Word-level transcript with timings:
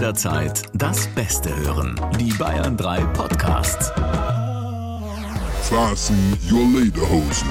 jederzeit 0.00 0.62
das 0.72 1.06
Beste 1.08 1.54
hören. 1.56 1.94
Die 2.18 2.32
Bayern 2.32 2.74
3 2.74 3.04
Podcasts. 3.12 3.92
Fasten 5.68 6.38
your 6.50 6.66
Lederhosen. 6.80 7.46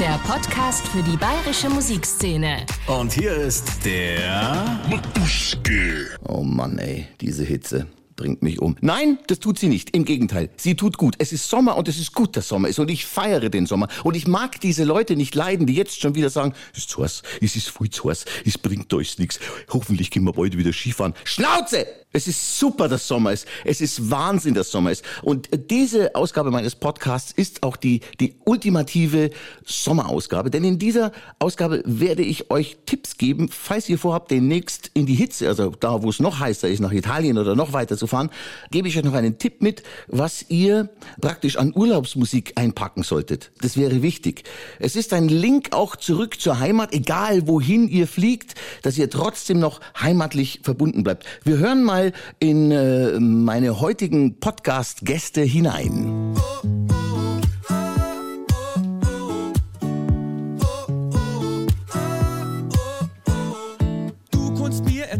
Der 0.00 0.18
Podcast 0.26 0.88
für 0.88 1.04
die 1.04 1.16
bayerische 1.16 1.70
Musikszene. 1.70 2.66
Und 2.88 3.12
hier 3.12 3.36
ist 3.36 3.84
der 3.84 4.80
Matuschke. 4.90 6.08
Oh 6.26 6.42
Mann, 6.42 6.78
ey, 6.78 7.06
diese 7.20 7.44
Hitze 7.44 7.86
bringt 8.16 8.42
mich 8.42 8.60
um. 8.60 8.76
Nein, 8.80 9.18
das 9.26 9.40
tut 9.40 9.58
sie 9.58 9.68
nicht. 9.68 9.94
Im 9.96 10.04
Gegenteil, 10.04 10.50
sie 10.56 10.74
tut 10.74 10.98
gut. 10.98 11.14
Es 11.18 11.32
ist 11.32 11.48
Sommer 11.48 11.76
und 11.76 11.88
es 11.88 11.98
ist 11.98 12.14
gut, 12.14 12.36
dass 12.36 12.48
Sommer 12.48 12.68
ist. 12.68 12.78
Und 12.78 12.90
ich 12.90 13.06
feiere 13.06 13.50
den 13.50 13.66
Sommer. 13.66 13.88
Und 14.02 14.16
ich 14.16 14.26
mag 14.26 14.60
diese 14.60 14.84
Leute 14.84 15.16
nicht 15.16 15.34
leiden, 15.34 15.66
die 15.66 15.74
jetzt 15.74 16.00
schon 16.00 16.14
wieder 16.14 16.30
sagen, 16.30 16.54
es 16.72 16.80
ist 16.80 16.90
zu 16.90 17.02
heiß, 17.02 17.22
es 17.40 17.56
ist 17.56 17.70
viel 17.70 17.90
zu 17.90 18.10
heiß, 18.10 18.24
es 18.44 18.58
bringt 18.58 18.92
euch 18.94 19.18
nichts. 19.18 19.40
Hoffentlich 19.72 20.10
gehen 20.10 20.24
wir 20.24 20.32
bald 20.32 20.56
wieder 20.56 20.72
Skifahren. 20.72 21.14
Schnauze! 21.24 21.86
Es 22.16 22.28
ist 22.28 22.60
super, 22.60 22.88
dass 22.88 23.08
Sommer 23.08 23.32
ist. 23.32 23.44
Es 23.64 23.80
ist 23.80 24.08
Wahnsinn, 24.08 24.54
dass 24.54 24.70
Sommer 24.70 24.92
ist. 24.92 25.04
Und 25.22 25.48
diese 25.68 26.14
Ausgabe 26.14 26.52
meines 26.52 26.76
Podcasts 26.76 27.32
ist 27.32 27.64
auch 27.64 27.76
die, 27.76 28.02
die 28.20 28.36
ultimative 28.44 29.30
Sommerausgabe. 29.64 30.48
Denn 30.48 30.62
in 30.62 30.78
dieser 30.78 31.10
Ausgabe 31.40 31.82
werde 31.84 32.22
ich 32.22 32.52
euch 32.52 32.76
Tipps 32.86 33.18
geben, 33.18 33.48
falls 33.48 33.88
ihr 33.88 33.98
vorhabt, 33.98 34.30
demnächst 34.30 34.92
in 34.94 35.06
die 35.06 35.16
Hitze, 35.16 35.48
also 35.48 35.70
da, 35.70 36.04
wo 36.04 36.08
es 36.08 36.20
noch 36.20 36.38
heißer 36.38 36.68
ist, 36.68 36.78
nach 36.78 36.92
Italien 36.92 37.36
oder 37.36 37.56
noch 37.56 37.72
weiter 37.72 37.96
zu 37.96 38.03
fahren, 38.06 38.30
gebe 38.70 38.88
ich 38.88 38.96
euch 38.96 39.04
noch 39.04 39.14
einen 39.14 39.38
Tipp 39.38 39.62
mit, 39.62 39.82
was 40.08 40.44
ihr 40.48 40.90
praktisch 41.20 41.56
an 41.56 41.72
Urlaubsmusik 41.74 42.52
einpacken 42.56 43.02
solltet. 43.02 43.52
Das 43.60 43.76
wäre 43.76 44.02
wichtig. 44.02 44.44
Es 44.78 44.96
ist 44.96 45.12
ein 45.12 45.28
Link 45.28 45.68
auch 45.72 45.96
zurück 45.96 46.40
zur 46.40 46.58
Heimat, 46.58 46.92
egal 46.92 47.46
wohin 47.46 47.88
ihr 47.88 48.06
fliegt, 48.06 48.54
dass 48.82 48.98
ihr 48.98 49.10
trotzdem 49.10 49.58
noch 49.58 49.80
heimatlich 50.00 50.60
verbunden 50.62 51.02
bleibt. 51.04 51.24
Wir 51.44 51.58
hören 51.58 51.84
mal 51.84 52.12
in 52.38 52.70
äh, 52.70 53.18
meine 53.20 53.80
heutigen 53.80 54.40
Podcast-Gäste 54.40 55.42
hinein. 55.42 56.34
Du 56.62 56.73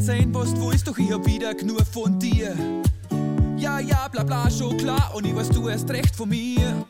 erzählen, 0.07 0.35
was 0.35 0.53
du 0.53 0.71
willst, 0.71 0.87
doch 0.87 0.99
ich 0.99 1.11
hab 1.11 1.25
wieder 1.25 1.55
genug 1.55 1.83
von 1.91 2.19
dir. 2.19 2.55
Ja, 3.57 3.79
ja, 3.79 4.07
bla 4.09 4.23
bla, 4.23 4.51
schon 4.51 4.77
klar, 4.77 5.11
und 5.15 5.27
ich 5.27 5.35
weiß, 5.35 5.49
du 5.49 5.67
erst 5.69 5.89
recht 5.91 6.15
von 6.15 6.29
mir. 6.29 6.85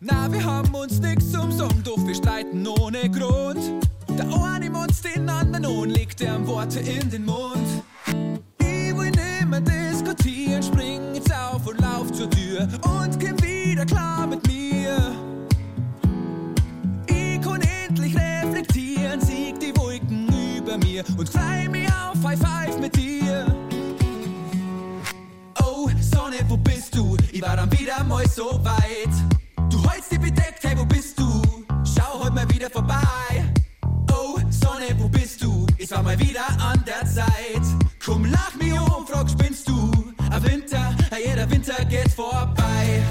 Na, 0.00 0.30
wir 0.30 0.44
haben 0.44 0.74
uns 0.74 1.00
nix 1.00 1.32
zum 1.32 1.48
doch 1.82 2.06
wir 2.06 2.14
streiten 2.14 2.66
ohne 2.66 3.08
Grund. 3.08 3.58
Der 4.18 4.26
eine 4.44 4.68
motzt 4.68 5.02
den 5.04 5.30
anderen 5.30 5.64
und 5.64 5.90
legt 5.90 6.20
ihm 6.20 6.46
Worte 6.46 6.80
in 6.80 7.08
den 7.08 7.24
Mund. 7.24 7.82
Ich 8.58 8.96
will 8.98 9.12
nimmer 9.12 9.62
diskutieren, 9.62 10.62
spring 10.62 11.14
jetzt 11.14 11.32
auf 11.32 11.66
und 11.66 11.80
lauf 11.80 12.12
zur 12.12 12.28
Tür 12.28 12.68
und 12.82 13.18
komm 13.18 13.42
wieder 13.42 13.86
klar 13.86 14.26
mit 14.26 14.46
mir. 14.46 15.14
Ich 17.06 17.40
kann 17.40 17.62
endlich 17.86 18.14
reflektieren, 18.14 19.22
sieg 19.22 19.58
die 19.58 19.74
Wolken 19.78 20.28
über 20.58 20.76
mir 20.76 21.02
und 21.16 21.30
frei 21.30 21.66
mich 21.70 21.88
auf 21.88 22.01
High 22.24 22.38
Five 22.38 22.78
mit 22.78 22.94
dir. 22.96 23.46
Oh, 25.60 25.88
Sonne, 26.00 26.36
wo 26.48 26.56
bist 26.56 26.94
du? 26.94 27.16
Ich 27.32 27.42
war 27.42 27.56
dann 27.56 27.70
wieder 27.72 28.04
mal 28.04 28.26
so 28.28 28.60
weit. 28.64 29.14
Du 29.68 29.82
holst 29.82 30.12
die 30.12 30.18
bedeckt, 30.18 30.62
hey, 30.62 30.78
wo 30.78 30.84
bist 30.84 31.18
du? 31.18 31.42
Schau 31.84 32.20
heute 32.20 32.32
mal 32.32 32.48
wieder 32.50 32.70
vorbei. 32.70 33.44
Oh, 34.12 34.38
Sonne, 34.50 34.94
wo 34.98 35.08
bist 35.08 35.42
du? 35.42 35.66
Ich 35.78 35.90
war 35.90 36.02
mal 36.02 36.18
wieder 36.18 36.46
an 36.60 36.84
der 36.86 37.04
Zeit. 37.10 37.66
Komm, 38.04 38.24
lach 38.26 38.54
mich 38.54 38.72
um, 38.72 39.06
frag, 39.06 39.28
spinnst 39.28 39.68
du? 39.68 39.90
Ein 40.30 40.44
Winter, 40.44 40.94
jeder 41.24 41.50
Winter 41.50 41.84
geht 41.86 42.12
vorbei. 42.12 43.02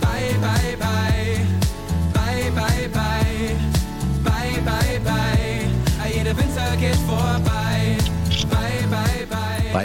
Bye, 0.00 0.34
bye. 0.40 0.76
Bye, 0.78 1.29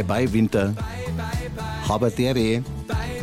bye. 0.04 0.26
Bye 0.26 0.34
Winter. 0.34 0.74
Aber 1.88 2.10
der 2.10 2.36
weh. 2.36 2.62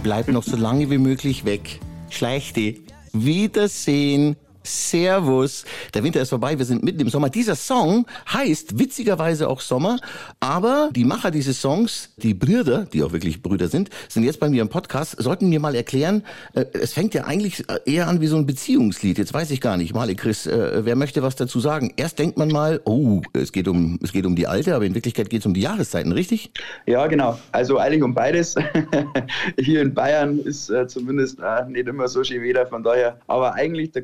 Bleib 0.03 0.29
noch 0.29 0.43
so 0.43 0.57
lange 0.57 0.91
wie 0.91 0.99
möglich 0.99 1.45
weg. 1.45 1.81
Schleich 2.11 2.53
die. 2.53 2.83
Wiedersehen. 3.13 4.37
Servus. 4.63 5.65
Der 5.95 6.05
Winter 6.05 6.21
ist 6.21 6.31
vorbei, 6.31 6.59
wir 6.59 6.65
sind 6.65 6.83
mitten 6.83 7.01
im 7.01 7.09
Sommer. 7.09 7.31
Dieser 7.31 7.57
Song 7.57 8.07
heißt 8.33 8.79
witzigerweise 8.79 9.49
auch 9.49 9.61
Sommer, 9.61 9.99
aber 10.41 10.91
die 10.95 11.05
Macher 11.05 11.31
dieses 11.31 11.61
Songs, 11.61 12.11
die 12.17 12.35
Brüder, 12.35 12.87
die 12.93 13.03
auch 13.03 13.13
wirklich 13.13 13.43
Brüder 13.43 13.69
sind, 13.69 13.91
sind 14.09 14.25
jetzt 14.25 14.41
bei 14.41 14.49
mir 14.49 14.63
im 14.63 14.69
Podcast, 14.69 15.17
sollten 15.19 15.49
mir 15.49 15.61
mal 15.61 15.75
erklären, 15.75 16.23
äh, 16.55 16.65
es 16.73 16.93
fängt 16.93 17.15
ja 17.15 17.25
eigentlich 17.25 17.65
eher 17.85 18.09
an 18.09 18.21
wie 18.21 18.27
so 18.27 18.37
ein 18.37 18.47
Beziehungslied. 18.47 19.19
Jetzt 19.19 19.35
weiß 19.35 19.51
ich 19.51 19.61
gar 19.61 19.77
nicht, 19.77 19.95
Mali 19.95 20.15
Chris, 20.15 20.47
äh, 20.47 20.85
wer 20.85 20.97
möchte 20.97 21.23
was 21.23 21.37
dazu 21.37 21.61
sagen? 21.61 21.93
Erst 21.97 22.19
denkt 22.19 22.39
man 22.39 22.49
mal, 22.49 22.81
oh, 22.85 23.23
es 23.33 23.53
geht 23.53 23.69
um, 23.69 23.99
es 24.03 24.13
geht 24.13 24.27
um 24.27 24.37
die 24.37 24.47
Alte, 24.47 24.75
aber 24.75 24.85
in 24.85 24.95
Wirklichkeit 24.95 25.31
geht 25.31 25.41
es 25.41 25.47
um 25.47 25.55
die 25.55 25.61
Jahreszeiten, 25.63 26.13
richtig? 26.13 26.51
Ja, 26.87 27.07
genau. 27.07 27.39
Also 27.53 27.79
eigentlich 27.79 28.03
um 28.03 28.15
beides. 28.15 28.55
Hier 29.59 29.83
in 29.83 29.95
Bayern 29.95 30.39
ist 30.39 30.71
äh, 30.71 30.87
zumindest 30.87 31.39
äh, 31.41 31.69
nicht 31.69 31.89
immer 31.89 32.09
so 32.09 32.23
schön 32.25 32.43
Wetter, 32.43 32.67
von 32.67 32.83
daher. 32.83 33.19
Aber 33.27 33.55
eigentlich 33.55 33.93
der 33.93 34.03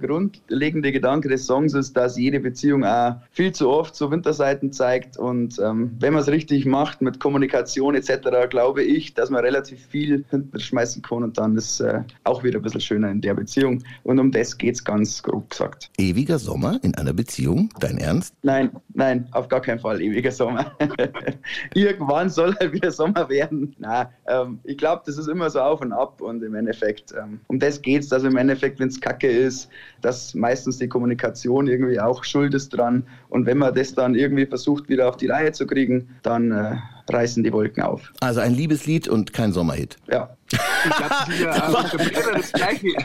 grundlegende 0.48 0.92
Gedanke 0.92 1.28
des 1.28 1.46
Songs 1.46 1.74
ist, 1.74 1.96
dass 1.96 2.16
jede 2.16 2.40
Beziehung 2.40 2.84
auch 2.84 3.16
viel 3.30 3.52
zu 3.52 3.68
oft 3.68 3.94
so 3.94 4.10
Winterseiten 4.10 4.72
zeigt. 4.72 5.16
Und 5.16 5.58
ähm, 5.58 5.96
wenn 6.00 6.14
man 6.14 6.22
es 6.22 6.28
richtig 6.28 6.66
macht 6.66 7.02
mit 7.02 7.20
Kommunikation 7.20 7.94
etc., 7.94 8.48
glaube 8.48 8.82
ich, 8.82 9.14
dass 9.14 9.30
man 9.30 9.44
relativ 9.44 9.86
viel 9.86 10.24
hinterschmeißen 10.30 11.02
kann 11.02 11.22
und 11.22 11.38
dann 11.38 11.56
ist 11.56 11.80
äh, 11.80 12.02
auch 12.24 12.42
wieder 12.42 12.58
ein 12.58 12.62
bisschen 12.62 12.80
schöner 12.80 13.10
in 13.10 13.20
der 13.20 13.34
Beziehung. 13.34 13.82
Und 14.04 14.18
um 14.18 14.32
das 14.32 14.56
geht 14.56 14.74
es 14.74 14.84
ganz 14.84 15.22
grob 15.22 15.50
gesagt. 15.50 15.90
Ewiger 15.98 16.38
Sommer 16.38 16.78
in 16.82 16.94
einer 16.94 17.12
Beziehung? 17.12 17.70
Dein 17.80 17.98
Ernst? 17.98 18.34
Nein, 18.42 18.70
nein, 18.94 19.28
auf 19.32 19.48
gar 19.48 19.60
keinen 19.60 19.78
Fall 19.78 20.00
ewiger 20.00 20.32
Sommer. 20.32 20.72
Irgendwann 21.74 22.30
soll 22.30 22.54
halt 22.56 22.72
wieder 22.72 22.90
Sommer 22.90 23.28
werden. 23.28 23.74
Na, 23.78 24.10
ähm, 24.26 24.60
ich 24.64 24.78
glaube, 24.78 25.02
das 25.06 25.18
ist 25.18 25.28
immer 25.28 25.50
so 25.50 25.60
auf 25.60 25.80
und 25.80 25.92
ab 25.92 26.20
und 26.20 26.42
im 26.42 26.54
Endeffekt, 26.54 27.12
ähm, 27.12 27.40
um 27.48 27.58
das 27.58 27.80
geht 27.82 28.02
es, 28.02 28.08
dass 28.08 28.22
im 28.22 28.36
Endeffekt, 28.36 28.80
wenn 28.80 28.88
es 28.88 29.00
kacke 29.00 29.28
ist, 29.28 29.68
dass 30.00 30.34
meistens 30.38 30.78
die 30.78 30.88
Kommunikation 30.88 31.66
irgendwie 31.66 32.00
auch 32.00 32.24
schuld 32.24 32.54
ist 32.54 32.70
dran. 32.70 33.06
Und 33.28 33.46
wenn 33.46 33.58
man 33.58 33.74
das 33.74 33.94
dann 33.94 34.14
irgendwie 34.14 34.46
versucht, 34.46 34.88
wieder 34.88 35.08
auf 35.08 35.16
die 35.16 35.26
Reihe 35.26 35.52
zu 35.52 35.66
kriegen, 35.66 36.08
dann 36.22 36.52
äh, 36.52 36.76
reißen 37.08 37.42
die 37.42 37.52
Wolken 37.52 37.82
auf. 37.82 38.12
Also 38.20 38.40
ein 38.40 38.54
Liebeslied 38.54 39.08
und 39.08 39.32
kein 39.32 39.52
Sommerhit. 39.52 39.96
Ja. 40.08 40.36
Ich 40.50 40.58
glaube, 40.96 41.14
das 41.26 41.28
ist 41.28 41.40
ja 41.40 41.68
auch 41.68 41.88
für 41.88 41.98
Brüder 41.98 42.32
das 42.34 42.52
Gleiche. 42.52 42.88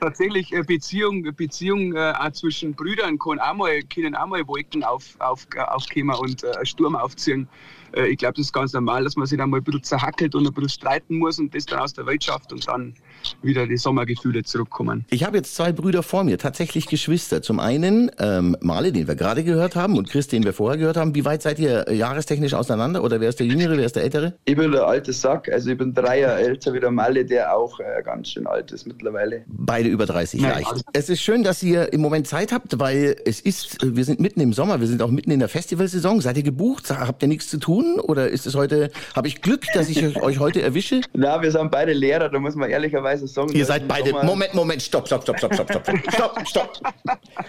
Tatsächlich 0.00 0.52
äh, 0.52 0.62
Beziehung, 0.62 1.22
Beziehung 1.34 1.94
äh, 1.94 2.12
auch 2.18 2.30
zwischen 2.32 2.74
Brüdern 2.74 3.18
kann 3.18 3.38
auch 3.38 3.54
mal, 3.54 3.80
können 3.82 4.14
auch 4.14 4.26
mal 4.26 4.46
Wolken 4.46 4.84
auf, 4.84 5.16
auf, 5.18 5.46
aufkommen 5.56 6.14
und 6.16 6.44
äh, 6.44 6.66
Sturm 6.66 6.94
aufziehen. 6.94 7.48
Äh, 7.96 8.08
ich 8.08 8.18
glaube, 8.18 8.34
das 8.34 8.46
ist 8.46 8.52
ganz 8.52 8.72
normal, 8.72 9.04
dass 9.04 9.16
man 9.16 9.26
sich 9.26 9.38
dann 9.38 9.50
mal 9.50 9.58
ein 9.58 9.64
bisschen 9.64 9.82
zerhackelt 9.82 10.34
und 10.34 10.46
ein 10.46 10.52
bisschen 10.52 10.68
streiten 10.68 11.18
muss 11.18 11.38
und 11.38 11.54
das 11.54 11.64
dann 11.66 11.78
aus 11.78 11.94
der 11.94 12.06
Welt 12.06 12.22
schafft 12.22 12.52
und 12.52 12.66
dann 12.68 12.94
wieder 13.42 13.66
die 13.66 13.76
Sommergefühle 13.76 14.42
zurückkommen. 14.44 15.04
Ich 15.10 15.24
habe 15.24 15.36
jetzt 15.36 15.54
zwei 15.54 15.72
Brüder 15.72 16.02
vor 16.02 16.24
mir, 16.24 16.38
tatsächlich 16.38 16.86
Geschwister. 16.86 17.42
Zum 17.42 17.60
einen 17.60 18.10
ähm, 18.18 18.56
Male, 18.60 18.92
den 18.92 19.06
wir 19.08 19.14
gerade 19.14 19.44
gehört 19.44 19.76
haben, 19.76 19.96
und 19.98 20.08
Chris, 20.10 20.28
den 20.28 20.44
wir 20.44 20.52
vorher 20.52 20.78
gehört 20.78 20.96
haben. 20.96 21.14
Wie 21.14 21.24
weit 21.24 21.42
seid 21.42 21.58
ihr 21.58 21.88
äh, 21.88 21.94
jahrestechnisch 21.94 22.54
auseinander? 22.54 23.02
Oder 23.04 23.20
wer 23.20 23.28
ist 23.28 23.40
der 23.40 23.46
Jüngere, 23.46 23.76
wer 23.76 23.86
ist 23.86 23.96
der 23.96 24.04
Ältere? 24.04 24.34
Ich 24.44 24.56
bin 24.56 24.72
der 24.72 24.86
alte 24.86 25.12
Sack, 25.12 25.48
also 25.52 25.70
ich 25.70 25.78
bin 25.78 25.92
drei 25.94 26.20
Jahre 26.20 26.40
älter 26.40 26.72
wie 26.72 26.80
der 26.80 26.90
Malle, 26.90 27.24
der 27.24 27.56
auch 27.56 27.78
äh, 27.80 28.02
ganz 28.04 28.28
schön 28.30 28.46
alt 28.46 28.72
ist 28.72 28.86
mittlerweile. 28.86 29.44
Beide 29.46 29.88
über 29.88 30.06
30, 30.06 30.40
Nein, 30.40 30.50
leicht. 30.52 30.66
alles- 30.70 30.82
Es 30.92 31.08
ist 31.08 31.20
schön, 31.20 31.42
dass 31.44 31.62
ihr 31.62 31.92
im 31.92 32.00
Moment 32.00 32.26
Zeit 32.26 32.52
habt, 32.52 32.78
weil 32.78 33.16
es 33.24 33.40
ist, 33.40 33.82
äh, 33.82 33.96
wir 33.96 34.04
sind 34.04 34.20
mitten 34.20 34.40
im 34.40 34.52
Sommer, 34.52 34.80
wir 34.80 34.86
sind 34.86 35.02
auch 35.02 35.10
mitten 35.10 35.30
in 35.30 35.38
der 35.38 35.48
Festivalsaison. 35.48 36.20
Seid 36.20 36.36
ihr 36.36 36.42
gebucht? 36.42 36.90
Habt 36.90 37.22
ihr 37.22 37.28
nichts 37.28 37.48
zu 37.48 37.58
tun? 37.58 38.00
Oder 38.00 38.28
ist 38.28 38.46
es 38.46 38.54
heute, 38.54 38.90
habe 39.14 39.28
ich 39.28 39.42
Glück, 39.42 39.64
dass 39.74 39.88
ich 39.88 40.04
euch- 40.04 40.16
euch 40.22 40.38
heute 40.38 40.62
erwische? 40.62 41.00
Na, 41.12 41.40
wir 41.42 41.50
sind 41.50 41.70
beide 41.70 41.92
Lehrer, 41.92 42.28
da 42.28 42.38
muss 42.38 42.54
man 42.54 42.70
ehrlicherweise 42.70 43.13
sagen. 43.16 43.50
Ihr 43.52 43.60
dass 43.60 43.68
seid 43.68 43.88
beide. 43.88 44.10
Sommer- 44.10 44.24
Moment, 44.24 44.54
Moment, 44.54 44.82
stopp, 44.82 45.06
stopp, 45.06 45.22
stopp, 45.22 45.38
stopp, 45.38 45.54
stopp, 45.54 45.70
stopp, 45.70 45.86
stopp, 46.12 46.48
stopp, 46.48 46.80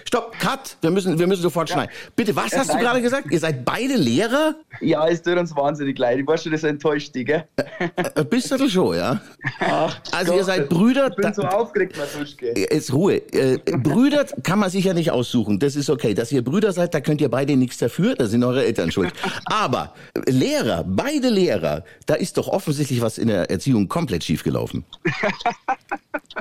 stopp, 0.06 0.40
cut. 0.40 0.78
Wir 0.82 0.92
müssen, 0.92 1.18
wir 1.18 1.28
müssen 1.28 1.42
sofort 1.42 1.70
schneiden. 1.70 1.92
Bitte, 2.16 2.36
was 2.36 2.56
hast 2.56 2.70
du 2.70 2.74
nein. 2.76 2.84
gerade 2.84 3.02
gesagt? 3.02 3.32
Ihr 3.32 3.40
seid 3.40 3.66
beide 3.66 3.96
Lehrer? 3.96 4.56
Ja, 4.82 5.08
es 5.08 5.22
tut 5.22 5.38
uns 5.38 5.56
wahnsinnig 5.56 5.98
leid. 5.98 6.20
Ich 6.20 6.28
war 6.28 6.38
schon, 6.38 6.52
das 6.52 6.64
enttäuscht 6.64 7.14
gell? 7.14 7.46
Äh, 8.16 8.24
Bist 8.26 8.52
du 8.52 8.70
schon, 8.70 8.96
ja? 8.98 9.22
Ach, 9.60 10.00
Also 10.12 10.32
ihr 10.34 10.38
Gott, 10.40 10.46
seid 10.48 10.70
Brüder. 10.70 11.10
Ich 11.10 11.16
bin 11.16 11.34
so 11.34 11.44
aufgeregt, 11.44 11.98
Matuschke. 11.98 12.54
Jetzt 12.58 12.92
Ruhe. 12.94 13.16
Äh, 13.34 13.58
Brüder 13.78 14.26
kann 14.44 14.60
man 14.60 14.70
sich 14.70 14.86
ja 14.86 14.94
nicht 14.94 15.12
aussuchen. 15.12 15.60
Das 15.60 15.76
ist 15.76 15.90
okay. 15.90 16.14
Dass 16.14 16.32
ihr 16.32 16.44
Brüder 16.44 16.72
seid, 16.74 16.94
da 16.94 17.00
könnt 17.02 17.22
ihr 17.22 17.30
beide 17.30 17.56
nichts 17.56 17.78
dafür. 17.78 18.16
Da 18.16 18.28
sind 18.28 18.44
eure 18.44 18.66
Eltern 18.66 18.92
schuld. 18.92 19.14
Aber 19.46 19.94
Lehrer, 20.28 20.84
beide 20.88 21.30
Lehrer, 21.30 21.84
da 22.06 22.16
ist 22.16 22.38
doch 22.38 22.48
offensichtlich 22.48 23.02
was 23.02 23.18
in 23.18 23.28
der 23.28 23.50
Erziehung 23.50 23.88
komplett 23.88 24.24
schiefgelaufen. 24.24 24.84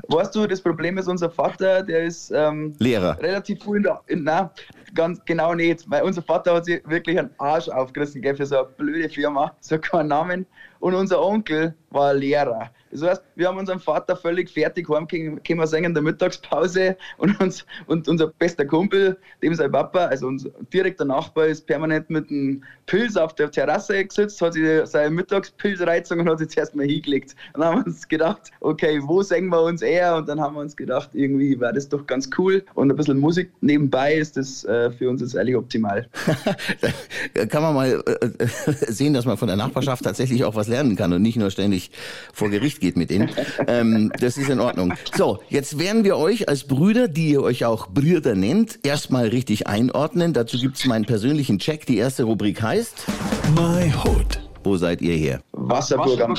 Weißt 0.08 0.34
du, 0.34 0.46
das 0.46 0.60
Problem 0.60 0.98
ist, 0.98 1.08
unser 1.08 1.30
Vater, 1.30 1.82
der 1.82 2.04
ist 2.04 2.30
ähm, 2.30 2.74
Lehrer. 2.78 3.18
relativ 3.20 3.62
früh 3.62 3.78
in 3.78 3.82
der. 3.84 4.00
In, 4.06 4.24
nein, 4.24 4.50
ganz 4.94 5.24
genau 5.24 5.54
nicht. 5.54 5.88
Weil 5.88 6.02
unser 6.02 6.22
Vater 6.22 6.54
hat 6.54 6.64
sich 6.64 6.82
wirklich 6.88 7.18
einen 7.18 7.30
Arsch 7.38 7.68
aufgerissen 7.68 8.20
gell, 8.20 8.36
für 8.36 8.46
so 8.46 8.58
eine 8.58 8.66
blöde 8.76 9.08
Firma, 9.08 9.54
so 9.60 9.78
keinen 9.78 10.08
Namen. 10.08 10.46
Und 10.84 10.92
unser 10.94 11.24
Onkel 11.24 11.74
war 11.88 12.12
Lehrer. 12.12 12.70
Das 12.90 13.02
heißt, 13.02 13.22
wir 13.34 13.48
haben 13.48 13.58
unseren 13.58 13.80
Vater 13.80 14.16
völlig 14.16 14.50
fertig 14.50 14.88
heimgekommen 14.88 15.40
wir 15.48 15.66
sagen 15.66 15.84
in 15.84 15.94
der 15.94 16.02
Mittagspause 16.02 16.96
und, 17.16 17.40
uns, 17.40 17.64
und 17.86 18.06
unser 18.06 18.28
bester 18.28 18.64
Kumpel, 18.64 19.16
dem 19.42 19.54
sein 19.54 19.72
Papa, 19.72 20.06
also 20.06 20.28
unser 20.28 20.50
direkter 20.72 21.04
Nachbar, 21.04 21.46
ist 21.46 21.66
permanent 21.66 22.08
mit 22.10 22.30
einem 22.30 22.62
Pilz 22.86 23.16
auf 23.16 23.34
der 23.34 23.50
Terrasse 23.50 24.04
gesetzt, 24.04 24.40
hat 24.42 24.52
sich 24.52 24.64
seine 24.84 25.10
Mittagspilzreizung 25.10 26.20
und 26.20 26.28
hat 26.28 26.38
sich 26.38 26.50
zuerst 26.50 26.76
mal 26.76 26.86
hingelegt. 26.86 27.34
dann 27.54 27.64
haben 27.64 27.80
wir 27.80 27.86
uns 27.86 28.06
gedacht, 28.06 28.52
okay, 28.60 29.00
wo 29.02 29.22
singen 29.22 29.48
wir 29.48 29.62
uns 29.62 29.82
eher? 29.82 30.16
Und 30.16 30.28
dann 30.28 30.40
haben 30.40 30.54
wir 30.54 30.60
uns 30.60 30.76
gedacht, 30.76 31.10
irgendwie 31.14 31.58
wäre 31.58 31.72
das 31.72 31.88
doch 31.88 32.06
ganz 32.06 32.30
cool 32.38 32.64
und 32.74 32.90
ein 32.90 32.96
bisschen 32.96 33.18
Musik 33.18 33.50
nebenbei 33.60 34.14
ist 34.14 34.36
das 34.36 34.64
äh, 34.64 34.90
für 34.92 35.10
uns 35.10 35.20
jetzt 35.20 35.36
eigentlich 35.36 35.56
optimal. 35.56 36.08
kann 37.48 37.62
man 37.62 37.74
mal 37.74 38.04
äh, 38.06 38.46
sehen, 38.92 39.14
dass 39.14 39.24
man 39.24 39.36
von 39.36 39.48
der 39.48 39.56
Nachbarschaft 39.56 40.04
tatsächlich 40.04 40.44
auch 40.44 40.54
was 40.54 40.68
lernen 40.74 40.96
kann 40.96 41.12
und 41.12 41.22
nicht 41.22 41.36
nur 41.36 41.50
ständig 41.50 41.90
vor 42.32 42.50
Gericht 42.50 42.80
geht 42.80 42.96
mit 42.96 43.10
denen. 43.10 43.30
Ähm, 43.68 44.10
das 44.20 44.36
ist 44.36 44.50
in 44.50 44.58
Ordnung. 44.58 44.94
So, 45.16 45.38
jetzt 45.48 45.78
werden 45.78 46.02
wir 46.02 46.16
euch 46.16 46.48
als 46.48 46.64
Brüder, 46.64 47.06
die 47.06 47.30
ihr 47.30 47.42
euch 47.42 47.64
auch 47.64 47.88
Brüder 47.88 48.34
nennt, 48.34 48.80
erstmal 48.82 49.28
richtig 49.28 49.68
einordnen. 49.68 50.32
Dazu 50.32 50.58
gibt's 50.58 50.84
meinen 50.84 51.04
persönlichen 51.04 51.58
Check. 51.58 51.86
Die 51.86 51.96
erste 51.96 52.24
Rubrik 52.24 52.60
heißt 52.60 53.06
My 53.54 53.92
Hood. 54.04 54.40
Wo 54.64 54.76
seid 54.76 55.02
ihr 55.02 55.14
her? 55.14 55.42
Wasserburg 55.52 56.20
am 56.22 56.34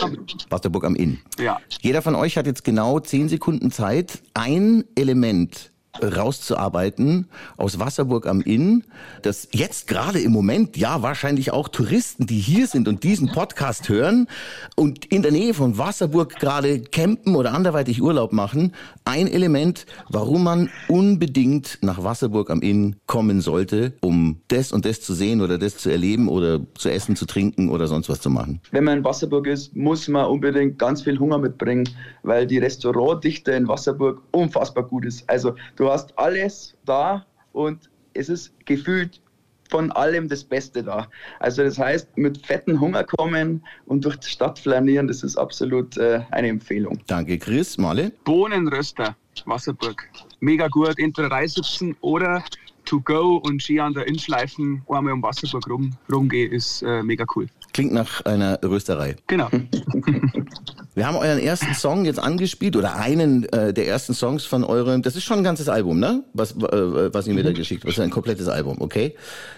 Wasserburg 0.49 0.83
am 0.83 0.95
Inn. 0.95 1.19
Ja. 1.39 1.59
Jeder 1.81 2.01
von 2.01 2.15
euch 2.15 2.37
hat 2.37 2.47
jetzt 2.47 2.63
genau 2.63 2.99
zehn 2.99 3.29
Sekunden 3.29 3.71
Zeit, 3.71 4.19
ein 4.33 4.83
Element 4.95 5.71
rauszuarbeiten 6.01 7.27
aus 7.57 7.79
Wasserburg 7.79 8.27
am 8.27 8.41
Inn, 8.41 8.83
das 9.21 9.47
jetzt 9.51 9.87
gerade 9.87 10.19
im 10.19 10.31
Moment 10.31 10.77
ja 10.77 11.01
wahrscheinlich 11.01 11.51
auch 11.51 11.67
Touristen, 11.67 12.27
die 12.27 12.39
hier 12.39 12.67
sind 12.67 12.87
und 12.87 13.03
diesen 13.03 13.31
Podcast 13.31 13.89
hören 13.89 14.27
und 14.75 15.05
in 15.05 15.21
der 15.21 15.31
Nähe 15.31 15.53
von 15.53 15.77
Wasserburg 15.77 16.35
gerade 16.39 16.81
campen 16.81 17.35
oder 17.35 17.53
anderweitig 17.53 18.01
Urlaub 18.01 18.33
machen, 18.33 18.73
ein 19.05 19.27
Element, 19.27 19.85
warum 20.09 20.43
man 20.43 20.69
unbedingt 20.87 21.79
nach 21.81 22.03
Wasserburg 22.03 22.49
am 22.49 22.61
Inn 22.61 22.95
kommen 23.07 23.41
sollte, 23.41 23.93
um 24.01 24.41
das 24.47 24.71
und 24.71 24.85
das 24.85 25.01
zu 25.01 25.13
sehen 25.13 25.41
oder 25.41 25.57
das 25.57 25.77
zu 25.77 25.89
erleben 25.89 26.27
oder 26.27 26.59
zu 26.75 26.89
essen, 26.89 27.15
zu 27.15 27.25
trinken 27.25 27.69
oder 27.69 27.87
sonst 27.87 28.09
was 28.09 28.21
zu 28.21 28.29
machen. 28.29 28.61
Wenn 28.71 28.83
man 28.83 28.99
in 28.99 29.03
Wasserburg 29.03 29.47
ist, 29.47 29.75
muss 29.75 30.07
man 30.07 30.25
unbedingt 30.25 30.79
ganz 30.79 31.03
viel 31.03 31.19
Hunger 31.19 31.37
mitbringen, 31.37 31.87
weil 32.23 32.47
die 32.47 32.57
Restaurantdichte 32.57 33.51
in 33.51 33.67
Wasserburg 33.67 34.21
unfassbar 34.31 34.83
gut 34.83 35.05
ist. 35.05 35.29
Also 35.29 35.55
du 35.75 35.84
hast 35.91 36.17
alles 36.17 36.75
da 36.85 37.25
und 37.53 37.89
es 38.13 38.29
ist 38.29 38.53
gefühlt 38.65 39.21
von 39.69 39.91
allem 39.91 40.29
das 40.29 40.43
Beste 40.43 40.83
da. 40.83 41.07
Also 41.39 41.63
das 41.63 41.79
heißt, 41.79 42.17
mit 42.17 42.45
fetten 42.45 42.79
Hunger 42.79 43.03
kommen 43.03 43.63
und 43.85 44.05
durch 44.05 44.17
die 44.17 44.29
Stadt 44.29 44.59
flanieren, 44.59 45.07
das 45.07 45.23
ist 45.23 45.37
absolut 45.37 45.97
äh, 45.97 46.21
eine 46.31 46.49
Empfehlung. 46.49 46.99
Danke, 47.07 47.37
Chris. 47.37 47.77
Male? 47.77 48.11
Bohnenröster, 48.23 49.15
Wasserburg. 49.45 50.07
Mega 50.39 50.67
gut, 50.67 50.97
entweder 50.99 51.31
Reisitzen 51.31 51.95
oder 52.01 52.43
to 52.85 53.01
go 53.01 53.37
und 53.37 53.61
Ski 53.61 53.79
an 53.79 53.93
der 53.93 54.07
Innschleifen 54.07 54.83
einmal 54.87 55.13
um 55.13 55.23
Wasserburg 55.23 55.67
rum, 55.69 55.91
rumgehen, 56.11 56.51
ist 56.51 56.83
äh, 56.83 57.01
mega 57.01 57.25
cool. 57.35 57.47
Klingt 57.73 57.93
nach 57.93 58.21
einer 58.25 58.59
Rösterei. 58.63 59.15
Genau. 59.27 59.49
Wir 60.95 61.05
haben 61.05 61.17
euren 61.17 61.39
ersten 61.39 61.73
Song 61.73 62.05
jetzt 62.05 62.19
angespielt 62.19 62.77
oder 62.77 62.95
einen 62.95 63.43
äh, 63.49 63.73
der 63.73 63.85
ersten 63.87 64.13
Songs 64.13 64.45
von 64.45 64.63
eurem. 64.63 65.01
Das 65.01 65.17
ist 65.17 65.25
schon 65.25 65.39
ein 65.39 65.43
ganzes 65.43 65.67
Album, 65.67 65.99
ne? 65.99 66.23
Was 66.33 66.53
äh, 66.53 67.13
was 67.13 67.27
ihr 67.27 67.33
mir 67.33 67.43
da 67.43 67.51
geschickt, 67.51 67.83
habt. 67.83 67.89
das 67.89 67.97
ist 67.97 68.03
ein 68.03 68.09
komplettes 68.11 68.47
Album, 68.47 68.77
okay? 68.79 69.13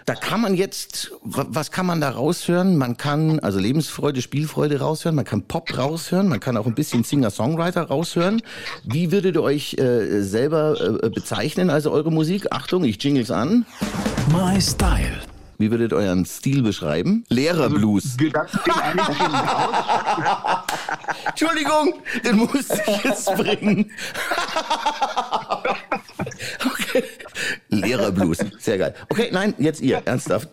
Da 0.06 0.16
kann 0.16 0.42
man 0.42 0.56
jetzt, 0.56 1.12
wa- 1.22 1.46
was 1.50 1.70
kann 1.70 1.86
man 1.86 2.02
da 2.02 2.10
raushören? 2.10 2.76
Man 2.76 2.98
kann 2.98 3.40
also 3.40 3.60
Lebensfreude, 3.60 4.24
Spielfreude 4.24 4.80
raushören. 4.80 5.16
Man 5.16 5.26
kann 5.26 5.44
Pop 5.44 5.78
raushören. 5.78 6.28
Man 6.28 6.40
kann 6.40 6.58
auch 6.58 6.66
ein 6.66 6.74
bisschen 6.74 7.04
Singer-Songwriter 7.04 7.84
raushören. 7.84 8.42
Wie 8.84 9.12
würdet 9.12 9.36
ihr 9.36 9.44
euch 9.44 9.76
äh, 9.78 10.22
selber 10.24 11.04
äh, 11.04 11.10
bezeichnen? 11.10 11.70
Also 11.70 11.92
eure 11.92 12.12
Musik? 12.12 12.48
Achtung, 12.52 12.84
ich 12.84 13.02
jingles 13.04 13.30
an. 13.30 13.64
My 14.34 14.60
Style. 14.60 15.20
Wie 15.60 15.72
würdet 15.72 15.92
ihr 15.92 15.98
euren 15.98 16.26
Stil 16.26 16.62
beschreiben? 16.62 17.26
Lehrerblues. 17.30 18.16
Eigentlich 18.20 19.18
genau. 19.18 20.64
Entschuldigung, 21.28 21.94
den 22.24 22.36
musste 22.38 22.82
ich 22.86 23.04
jetzt 23.04 23.36
bringen. 23.36 23.92
okay. 26.66 27.04
Lehrerblues, 27.70 28.38
sehr 28.60 28.78
geil. 28.78 28.94
Okay, 29.10 29.30
nein, 29.32 29.56
jetzt 29.58 29.82
ihr, 29.82 30.02
ernsthaft. 30.06 30.50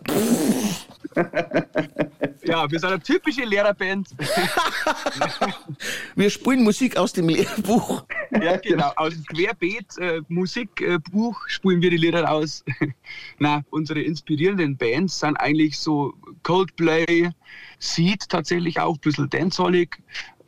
Ja, 2.45 2.71
wir 2.71 2.79
sind 2.79 2.91
eine 2.91 3.01
typische 3.01 3.45
Lehrerband. 3.45 4.09
Wir 6.15 6.31
spielen 6.31 6.63
Musik 6.63 6.97
aus 6.97 7.13
dem 7.13 7.29
Lehrbuch. 7.29 8.05
Ja, 8.31 8.57
genau. 8.57 8.93
Aus 8.97 9.15
dem 9.15 9.25
Querbeet 9.25 9.99
äh, 9.99 10.21
spielen 11.47 11.81
wir 11.81 11.91
die 11.91 11.97
Lieder 11.97 12.31
aus. 12.31 12.65
Na, 13.39 13.63
unsere 13.71 14.01
inspirierenden 14.03 14.77
Bands 14.77 15.21
sind 15.21 15.37
eigentlich 15.37 15.79
so 15.79 16.15
Coldplay, 16.43 17.31
Seed 17.79 18.29
tatsächlich 18.29 18.81
auch, 18.81 18.95
ein 18.95 19.01
bisschen 19.01 19.31
dancehallig, 19.31 19.99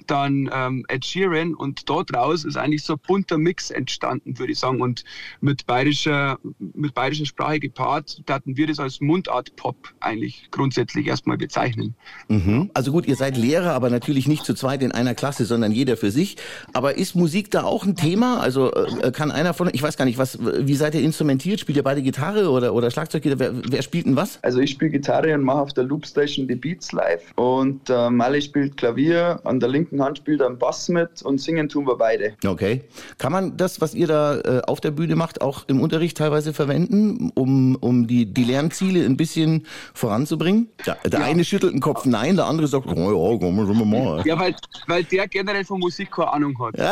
dann 0.07 0.51
ähm, 0.53 0.85
Ed 0.89 1.05
Sheeran 1.05 1.55
und 1.55 1.89
dort 1.89 2.15
raus 2.15 2.45
ist 2.45 2.57
eigentlich 2.57 2.83
so 2.83 2.95
ein 2.95 3.01
bunter 3.07 3.39
Mix 3.39 3.71
entstanden, 3.71 4.39
würde 4.39 4.53
ich 4.53 4.59
sagen. 4.59 4.81
Und 4.81 5.05
mit 5.41 5.67
bayerischer, 5.67 6.39
mit 6.59 6.95
bayerischer 6.95 7.27
Sprache 7.27 7.61
gepaart, 7.61 8.23
hatten 8.29 8.57
wir 8.57 8.67
das 8.67 8.79
als 8.79 9.01
Mundart-Pop 9.01 9.77
eigentlich 10.01 10.49
grundsätzlich 10.51 11.07
erstmal 11.07 11.37
bezeichnen. 11.37 11.95
Mhm. 12.29 12.71
Also 12.75 12.93
gut, 12.93 13.07
ihr 13.07 13.17
seid 13.17 13.37
Lehrer, 13.37 13.73
aber 13.73 13.91
natürlich 13.91 14.27
nicht 14.29 14.45
zu 14.45 14.55
zweit 14.55 14.83
in 14.83 14.93
einer 14.93 15.15
Klasse, 15.15 15.45
sondern 15.45 15.73
jeder 15.73 15.97
für 15.97 16.11
sich. 16.11 16.37
Aber 16.73 16.97
ist 16.97 17.15
Musik 17.15 17.51
da 17.51 17.65
auch 17.65 17.85
ein 17.85 17.97
Thema? 17.97 18.41
Also 18.41 18.73
äh, 18.73 19.11
kann 19.13 19.31
einer 19.31 19.55
von, 19.55 19.69
ich 19.73 19.83
weiß 19.83 19.97
gar 19.97 20.05
nicht, 20.05 20.19
was, 20.19 20.39
wie 20.41 20.75
seid 20.75 20.95
ihr 20.95 21.03
instrumentiert? 21.03 21.61
Spielt 21.61 21.77
ihr 21.77 21.83
beide 21.85 22.03
Gitarre 22.03 22.51
oder, 22.51 22.75
oder 22.75 22.91
Schlagzeug? 22.91 23.23
Wer, 23.25 23.55
wer 23.71 23.83
spielt 23.83 24.07
denn 24.07 24.17
was? 24.17 24.43
Also 24.43 24.61
ich 24.61 24.71
spiele 24.71 24.91
Gitarre 24.91 25.35
und 25.35 25.43
mache 25.43 25.61
auf 25.61 25.73
der 25.73 25.85
Loopstation 25.85 26.49
die 26.49 26.55
Beats 26.55 26.93
live 26.93 27.33
und 27.37 27.89
äh, 27.91 28.11
Mali 28.11 28.43
spielt 28.43 28.77
Klavier, 28.77 29.41
an 29.45 29.61
der 29.61 29.69
linken 29.69 29.96
Hand 30.03 30.19
spielt 30.19 30.41
er 30.41 30.47
einen 30.47 30.59
Bass 30.59 30.89
mit 30.89 31.23
und 31.23 31.41
singen 31.41 31.69
tun 31.69 31.87
wir 31.87 31.97
beide. 31.97 32.35
Okay. 32.45 32.85
Kann 33.19 33.33
man 33.33 33.57
das, 33.57 33.81
was 33.81 33.95
ihr 33.95 34.07
da 34.07 34.41
äh, 34.41 34.63
auf 34.67 34.81
der 34.81 34.91
Bühne 34.91 35.17
macht, 35.17 35.41
auch 35.41 35.65
im 35.69 35.81
Unterricht 35.81 36.17
teilweise 36.17 36.53
verwenden, 36.53 37.31
um, 37.35 37.77
um 37.77 38.07
die, 38.07 38.27
die 38.27 38.45
Lernziele 38.45 39.05
ein 39.05 39.17
bisschen 39.17 39.67
voranzubringen? 39.95 40.69
Der, 40.87 40.97
der 41.05 41.25
eine 41.25 41.45
schüttelt 41.45 41.73
den 41.73 41.81
Kopf 41.81 42.05
nein, 42.05 42.37
der 42.37 42.47
andere 42.47 42.67
sagt, 42.67 42.87
oh 42.87 43.33
ja, 43.33 43.39
komm, 43.39 43.67
schon 43.67 43.79
mal 43.79 43.87
mal. 43.87 44.27
Ja, 44.27 44.39
weil, 44.39 44.55
weil 44.87 45.05
der 45.05 45.29
generell 45.29 45.65
von 45.65 45.81
Musik 45.81 46.11
keine 46.11 46.33
Ahnung 46.33 46.59
hat. 46.59 46.75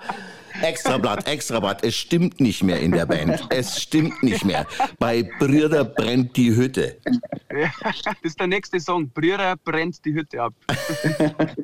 Extrablatt, 0.62 1.26
Extrablatt, 1.26 1.84
es 1.84 1.96
stimmt 1.96 2.40
nicht 2.40 2.62
mehr 2.62 2.80
in 2.80 2.92
der 2.92 3.06
Band. 3.06 3.46
Es 3.50 3.80
stimmt 3.80 4.22
nicht 4.22 4.44
mehr. 4.44 4.66
Bei 4.98 5.22
Brüder 5.38 5.84
brennt 5.84 6.36
die 6.36 6.54
Hütte. 6.54 6.98
Das 7.48 8.16
ist 8.22 8.38
der 8.38 8.46
nächste 8.46 8.80
Song. 8.80 9.08
Brüder 9.10 9.56
brennt 9.56 10.04
die 10.04 10.14
Hütte 10.14 10.42
ab. 10.42 10.54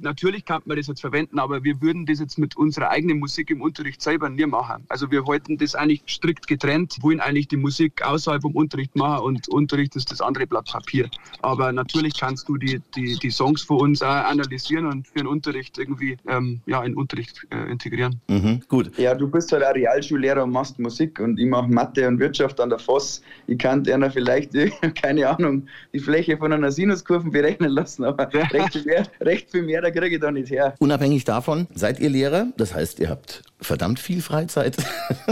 Natürlich 0.00 0.44
kann 0.44 0.62
man 0.64 0.76
das 0.76 0.86
jetzt 0.86 1.00
verwenden, 1.00 1.38
aber 1.38 1.62
wir 1.64 1.80
würden 1.80 2.06
das 2.06 2.20
jetzt 2.20 2.38
mit 2.38 2.56
unserer 2.56 2.90
eigenen 2.90 3.18
Musik 3.18 3.50
im 3.50 3.60
Unterricht 3.60 4.00
selber 4.00 4.28
nie 4.28 4.46
machen. 4.46 4.84
Also 4.88 5.10
wir 5.10 5.24
halten 5.26 5.58
das 5.58 5.74
eigentlich 5.74 6.02
strikt 6.06 6.46
getrennt, 6.46 6.96
wollen 7.00 7.20
eigentlich 7.20 7.48
die 7.48 7.56
Musik 7.56 8.02
außerhalb 8.02 8.42
vom 8.42 8.54
Unterricht 8.54 8.96
machen 8.96 9.24
und 9.24 9.48
Unterricht 9.48 9.96
ist 9.96 10.10
das 10.10 10.20
andere 10.20 10.46
Blatt 10.46 10.66
Papier. 10.66 11.08
Aber 11.42 11.72
natürlich 11.72 12.18
kannst 12.18 12.48
du 12.48 12.56
die, 12.56 12.80
die, 12.94 13.18
die 13.18 13.30
Songs 13.30 13.62
von 13.62 13.80
uns 13.80 14.02
auch 14.02 14.08
analysieren 14.08 14.86
und 14.86 15.08
für 15.08 15.18
den 15.18 15.26
Unterricht 15.26 15.78
irgendwie 15.78 16.16
ähm, 16.28 16.60
ja, 16.66 16.82
in 16.82 16.92
den 16.92 16.96
Unterricht 16.96 17.46
äh, 17.50 17.70
integrieren. 17.70 18.03
Mhm, 18.28 18.60
gut. 18.68 18.96
Ja, 18.98 19.14
du 19.14 19.28
bist 19.28 19.52
halt 19.52 19.64
auch 19.64 19.74
Realschullehrer 19.74 20.42
und 20.44 20.50
machst 20.50 20.78
Musik 20.78 21.20
und 21.20 21.38
ich 21.38 21.46
mache 21.46 21.68
Mathe 21.68 22.06
und 22.08 22.18
Wirtschaft 22.18 22.60
an 22.60 22.70
der 22.70 22.78
FOS. 22.78 23.22
Ich 23.46 23.58
kann 23.58 23.86
einer 23.88 24.10
vielleicht, 24.10 24.52
keine 25.02 25.28
Ahnung, 25.28 25.66
die 25.92 25.98
Fläche 26.00 26.36
von 26.36 26.52
einer 26.52 26.70
Sinuskurve 26.70 27.30
berechnen 27.30 27.70
lassen, 27.70 28.04
aber 28.04 28.32
recht 28.32 28.72
viel 28.72 28.84
mehr, 28.84 29.04
recht 29.20 29.50
viel 29.50 29.62
mehr 29.62 29.82
da 29.82 29.90
kriege 29.90 30.16
ich 30.16 30.20
da 30.20 30.30
nicht 30.30 30.50
her. 30.50 30.74
Unabhängig 30.78 31.24
davon, 31.24 31.66
seid 31.74 32.00
ihr 32.00 32.10
Lehrer? 32.10 32.46
Das 32.56 32.74
heißt, 32.74 32.98
ihr 33.00 33.10
habt 33.10 33.42
verdammt 33.60 34.00
viel 34.00 34.22
Freizeit. 34.22 34.76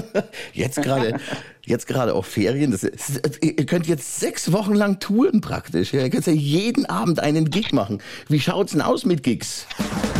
jetzt 0.52 0.83
gerade, 0.83 1.19
jetzt 1.64 1.87
gerade 1.87 2.14
auch 2.14 2.25
Ferien. 2.25 2.71
Das 2.71 2.83
ist, 2.83 3.43
ihr 3.43 3.67
könnt 3.67 3.87
jetzt 3.87 4.21
sechs 4.21 4.52
Wochen 4.52 4.75
lang 4.75 5.00
touren 5.00 5.41
praktisch. 5.41 5.93
Ihr 5.93 6.09
könnt 6.11 6.26
ja 6.26 6.33
jeden 6.33 6.87
Abend 6.87 7.21
einen 7.21 7.50
Gig 7.50 7.73
machen. 7.73 8.02
Wie 8.29 8.41
schaut's 8.41 8.73
denn 8.73 8.83
aus 8.83 9.05
mit 9.05 9.23
Gigs? 9.23 9.67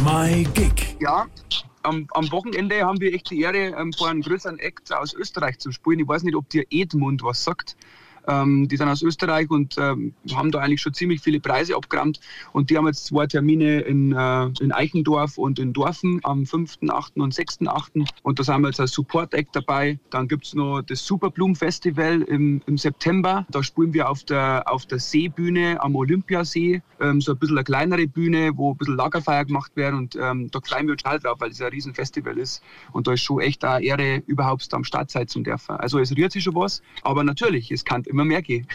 My 0.05 0.47
Gig. 0.55 0.97
Ja, 1.01 1.27
am, 1.83 2.07
am 2.11 2.31
Wochenende 2.33 2.85
haben 2.85 3.01
wir 3.01 3.13
echt 3.13 3.31
die 3.31 3.41
Ehre, 3.41 3.75
ähm, 3.79 3.93
vor 3.93 4.09
einem 4.09 4.23
größeren 4.23 4.59
Act 4.59 4.93
aus 4.93 5.15
Österreich 5.15 5.59
zu 5.59 5.73
spielen. 5.73 6.01
Ich 6.01 6.09
weiß 6.09 6.23
nicht, 6.23 6.37
ob 6.37 6.49
dir 6.49 6.65
Edmund 6.71 7.23
was 7.23 7.45
sagt. 7.45 7.77
Ähm, 8.29 8.69
die 8.69 8.77
sind 8.77 8.89
aus 8.89 9.03
Österreich 9.03 9.51
und 9.51 9.77
ähm, 9.79 10.15
haben 10.33 10.51
da 10.51 10.61
eigentlich 10.61 10.81
schon 10.81 10.95
ziemlich 10.95 11.21
viele 11.21 11.41
Preise 11.41 11.77
abgerammt. 11.77 12.21
Und 12.53 12.71
die 12.71 12.77
haben 12.77 12.87
jetzt 12.87 13.07
zwei 13.07 13.27
Termine 13.27 13.81
in, 13.81 14.13
äh, 14.13 14.45
in 14.61 14.73
Eichendorf 14.73 15.39
und 15.39 15.59
in 15.59 15.73
Dorfen 15.73 16.21
am 16.23 16.43
5.8. 16.43 17.21
und 17.21 17.35
6.8. 17.35 18.09
Und 18.23 18.39
da 18.39 18.45
sind 18.45 18.61
wir 18.61 18.69
jetzt 18.69 18.81
als 18.81 18.93
Support-Act 18.93 19.55
dabei. 19.57 19.99
Dann 20.11 20.29
gibt 20.29 20.47
es 20.47 20.55
noch 20.55 20.83
das 20.83 21.05
Superblumen-Festival 21.05 22.23
im, 22.23 22.63
im 22.67 22.79
September. 22.79 23.47
Da 23.51 23.63
spielen 23.63 23.93
wir 23.93 24.09
auf 24.09 24.25
der, 24.25 24.65
auf 24.67 24.87
der 24.87 24.99
Seebühne 24.99 25.83
am 25.83 25.97
Olympiasee. 25.97 26.83
Ähm, 27.01 27.21
so 27.21 27.33
ein 27.33 27.39
bisschen 27.39 27.59
eine 27.59 27.65
kleinere 27.65 28.07
Bühne, 28.07 28.53
wo 28.57 28.73
ein 28.73 28.77
bisschen 28.77 28.97
Lagerfeier 28.97 29.45
gemacht 29.45 29.73
wird. 29.75 29.95
Und 29.95 30.17
ähm, 30.17 30.51
da 30.51 30.61
freuen 30.61 30.87
wir 30.87 30.93
uns 30.93 31.05
halt 31.05 31.25
drauf, 31.25 31.41
weil 31.41 31.51
es 31.51 31.61
ein 31.61 31.69
Riesenfestival 31.69 32.39
ist. 32.39 32.63
Und 32.93 33.07
da 33.07 33.13
ist 33.13 33.23
schon 33.23 33.41
echt 33.41 33.65
eine 33.65 33.85
Ehre, 33.85 34.23
überhaupt 34.27 34.73
am 34.73 34.85
Start 34.85 35.11
sein 35.11 35.29
zum 35.29 35.45
dürfen. 35.45 35.77
Also 35.77 35.99
es 35.99 36.17
rührt 36.17 36.33
sich 36.33 36.45
schon 36.45 36.55
was. 36.55 36.83
Aber 37.03 37.25
natürlich, 37.25 37.71
es 37.71 37.85
kann 37.85 38.05
immer 38.13 38.25
mehr 38.25 38.43
gehen. 38.43 38.67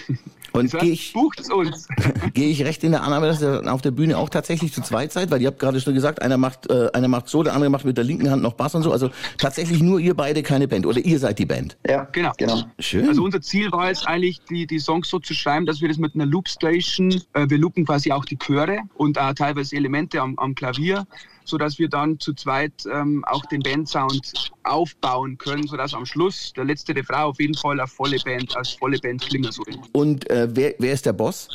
Und 0.53 0.73
Das 0.73 0.81
gehe 0.81 0.91
heißt, 0.91 1.01
ich, 1.01 1.13
bucht's 1.13 1.51
uns. 1.51 1.87
gehe 2.33 2.49
ich 2.49 2.63
recht 2.63 2.83
in 2.83 2.91
der 2.91 3.03
Annahme, 3.03 3.27
dass 3.27 3.41
ihr 3.41 3.71
auf 3.71 3.81
der 3.81 3.91
Bühne 3.91 4.17
auch 4.17 4.29
tatsächlich 4.29 4.73
zu 4.73 4.81
zweit 4.81 5.11
seid? 5.11 5.29
Weil 5.29 5.41
ihr 5.41 5.47
habt 5.47 5.59
gerade 5.59 5.79
schon 5.79 5.93
gesagt, 5.93 6.21
einer 6.21 6.37
macht, 6.37 6.69
äh, 6.71 6.89
einer 6.93 7.07
macht 7.07 7.27
so, 7.29 7.43
der 7.43 7.53
andere 7.53 7.69
macht 7.69 7.85
mit 7.85 7.97
der 7.97 8.03
linken 8.03 8.31
Hand 8.31 8.41
noch 8.41 8.53
Bass 8.53 8.73
und 8.73 8.81
so. 8.83 8.91
Also 8.91 9.09
tatsächlich 9.37 9.81
nur 9.83 9.99
ihr 9.99 10.15
beide 10.15 10.41
keine 10.43 10.67
Band. 10.67 10.85
Oder 10.85 10.99
ihr 10.99 11.19
seid 11.19 11.37
die 11.39 11.45
Band. 11.45 11.77
Ja, 11.87 12.05
Genau. 12.11 12.31
genau. 12.37 12.63
Schön. 12.79 13.07
Also 13.07 13.23
unser 13.23 13.41
Ziel 13.41 13.71
war 13.71 13.89
jetzt 13.89 14.07
eigentlich, 14.07 14.41
die, 14.49 14.65
die 14.65 14.79
Songs 14.79 15.09
so 15.09 15.19
zu 15.19 15.33
schreiben, 15.33 15.65
dass 15.65 15.81
wir 15.81 15.89
das 15.89 15.97
mit 15.97 16.15
einer 16.15 16.25
Loopstation, 16.25 17.21
äh, 17.33 17.45
wir 17.47 17.57
loopen 17.57 17.85
quasi 17.85 18.11
auch 18.11 18.25
die 18.25 18.37
Chöre 18.37 18.79
und 18.95 19.19
auch 19.19 19.33
teilweise 19.33 19.75
Elemente 19.75 20.21
am, 20.21 20.39
am 20.39 20.55
Klavier, 20.55 21.05
sodass 21.47 21.79
wir 21.79 21.89
dann 21.89 22.19
zu 22.19 22.33
zweit 22.33 22.85
ähm, 22.91 23.23
auch 23.25 23.45
den 23.45 23.61
Bandsound 23.61 24.51
aufbauen 24.63 25.37
können, 25.37 25.67
sodass 25.67 25.93
am 25.93 26.05
Schluss 26.05 26.53
der 26.53 26.65
letzte 26.65 26.95
Refrain 26.95 27.23
auf 27.23 27.39
jeden 27.39 27.55
Fall 27.55 27.79
eine 27.79 27.87
volle 27.87 28.17
Band, 28.19 28.55
als 28.55 28.71
volle 28.71 28.99
Band 28.99 29.21
klingen 29.21 29.51
soll. 29.51 29.65
Und 29.93 30.29
äh, 30.29 30.47
wer, 30.51 30.75
wer 30.79 30.93
ist 30.93 31.05
der 31.05 31.13
Boss? 31.13 31.49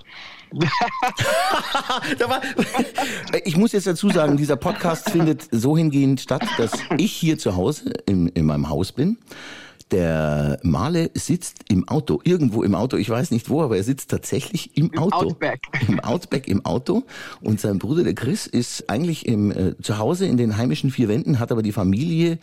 Ich 3.45 3.57
muss 3.57 3.73
jetzt 3.73 3.87
dazu 3.87 4.11
sagen, 4.11 4.37
dieser 4.37 4.57
Podcast 4.57 5.11
findet 5.11 5.49
so 5.51 5.77
hingehend 5.77 6.21
statt, 6.21 6.45
dass 6.59 6.73
ich 6.99 7.13
hier 7.13 7.39
zu 7.39 7.57
Hause 7.57 7.93
in, 8.07 8.29
in 8.29 8.45
meinem 8.45 8.69
Haus 8.69 8.93
bin. 8.93 9.17
Der 9.93 10.59
Male 10.63 11.11
sitzt 11.15 11.61
im 11.69 11.87
Auto, 11.87 12.21
irgendwo 12.25 12.63
im 12.63 12.75
Auto, 12.75 12.97
ich 12.97 13.09
weiß 13.09 13.31
nicht 13.31 13.51
wo, 13.51 13.63
aber 13.63 13.77
er 13.77 13.85
sitzt 13.85 14.11
tatsächlich 14.11 14.77
im, 14.77 14.91
Im 14.91 14.99
Auto. 14.99 15.27
Outback. 15.29 15.61
Im 15.89 16.01
Outback 16.01 16.49
im 16.49 16.65
Auto. 16.65 17.03
Und 17.43 17.61
sein 17.61 17.79
Bruder, 17.79 18.03
der 18.03 18.15
Chris, 18.15 18.47
ist 18.47 18.89
eigentlich 18.89 19.27
im, 19.27 19.51
äh, 19.51 19.77
zu 19.83 19.99
Hause 19.99 20.27
in 20.27 20.37
den 20.37 20.57
heimischen 20.57 20.91
vier 20.91 21.09
Wänden, 21.09 21.39
hat 21.39 21.53
aber 21.53 21.63
die 21.63 21.73
Familie 21.73 22.39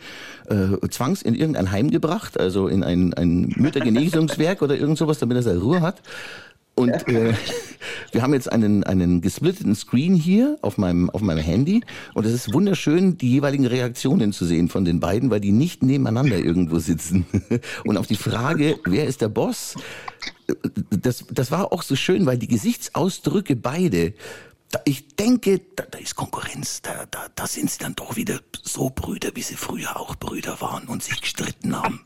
äh, 0.48 0.88
zwangs 0.88 1.22
in 1.22 1.34
irgendein 1.34 1.72
Heim 1.72 1.90
gebracht, 1.90 2.38
also 2.38 2.68
in 2.68 2.84
ein, 2.84 3.12
ein 3.14 3.52
Müttergenesungswerk 3.56 4.62
oder 4.62 4.76
irgend 4.76 4.98
sowas, 4.98 5.18
damit 5.18 5.36
er 5.36 5.42
seine 5.42 5.60
Ruhe 5.60 5.80
hat. 5.80 6.02
Und 6.80 7.08
äh, 7.08 7.34
wir 8.12 8.22
haben 8.22 8.32
jetzt 8.32 8.50
einen, 8.50 8.84
einen 8.84 9.20
gesplitteten 9.20 9.74
Screen 9.74 10.14
hier 10.14 10.58
auf 10.62 10.78
meinem, 10.78 11.10
auf 11.10 11.20
meinem 11.20 11.42
Handy. 11.42 11.82
Und 12.14 12.24
es 12.26 12.32
ist 12.32 12.54
wunderschön, 12.54 13.18
die 13.18 13.30
jeweiligen 13.30 13.66
Reaktionen 13.66 14.32
zu 14.32 14.44
sehen 14.44 14.68
von 14.68 14.84
den 14.84 14.98
beiden, 14.98 15.30
weil 15.30 15.40
die 15.40 15.52
nicht 15.52 15.82
nebeneinander 15.82 16.38
irgendwo 16.38 16.78
sitzen. 16.78 17.26
Und 17.84 17.96
auf 17.96 18.06
die 18.06 18.16
Frage, 18.16 18.78
wer 18.84 19.06
ist 19.06 19.20
der 19.20 19.28
Boss, 19.28 19.74
das, 20.90 21.24
das 21.30 21.50
war 21.50 21.72
auch 21.72 21.82
so 21.82 21.96
schön, 21.96 22.26
weil 22.26 22.38
die 22.38 22.48
Gesichtsausdrücke 22.48 23.56
beide, 23.56 24.14
ich 24.84 25.16
denke, 25.16 25.60
da, 25.74 25.84
da 25.90 25.98
ist 25.98 26.14
Konkurrenz, 26.14 26.80
da, 26.82 27.06
da, 27.10 27.26
da 27.34 27.46
sind 27.46 27.70
sie 27.70 27.78
dann 27.78 27.94
doch 27.94 28.16
wieder 28.16 28.40
so 28.62 28.90
Brüder, 28.90 29.30
wie 29.34 29.42
sie 29.42 29.56
früher 29.56 29.98
auch 29.98 30.14
Brüder 30.14 30.60
waren 30.60 30.86
und 30.86 31.02
sich 31.02 31.20
gestritten 31.20 31.76
haben. 31.76 32.04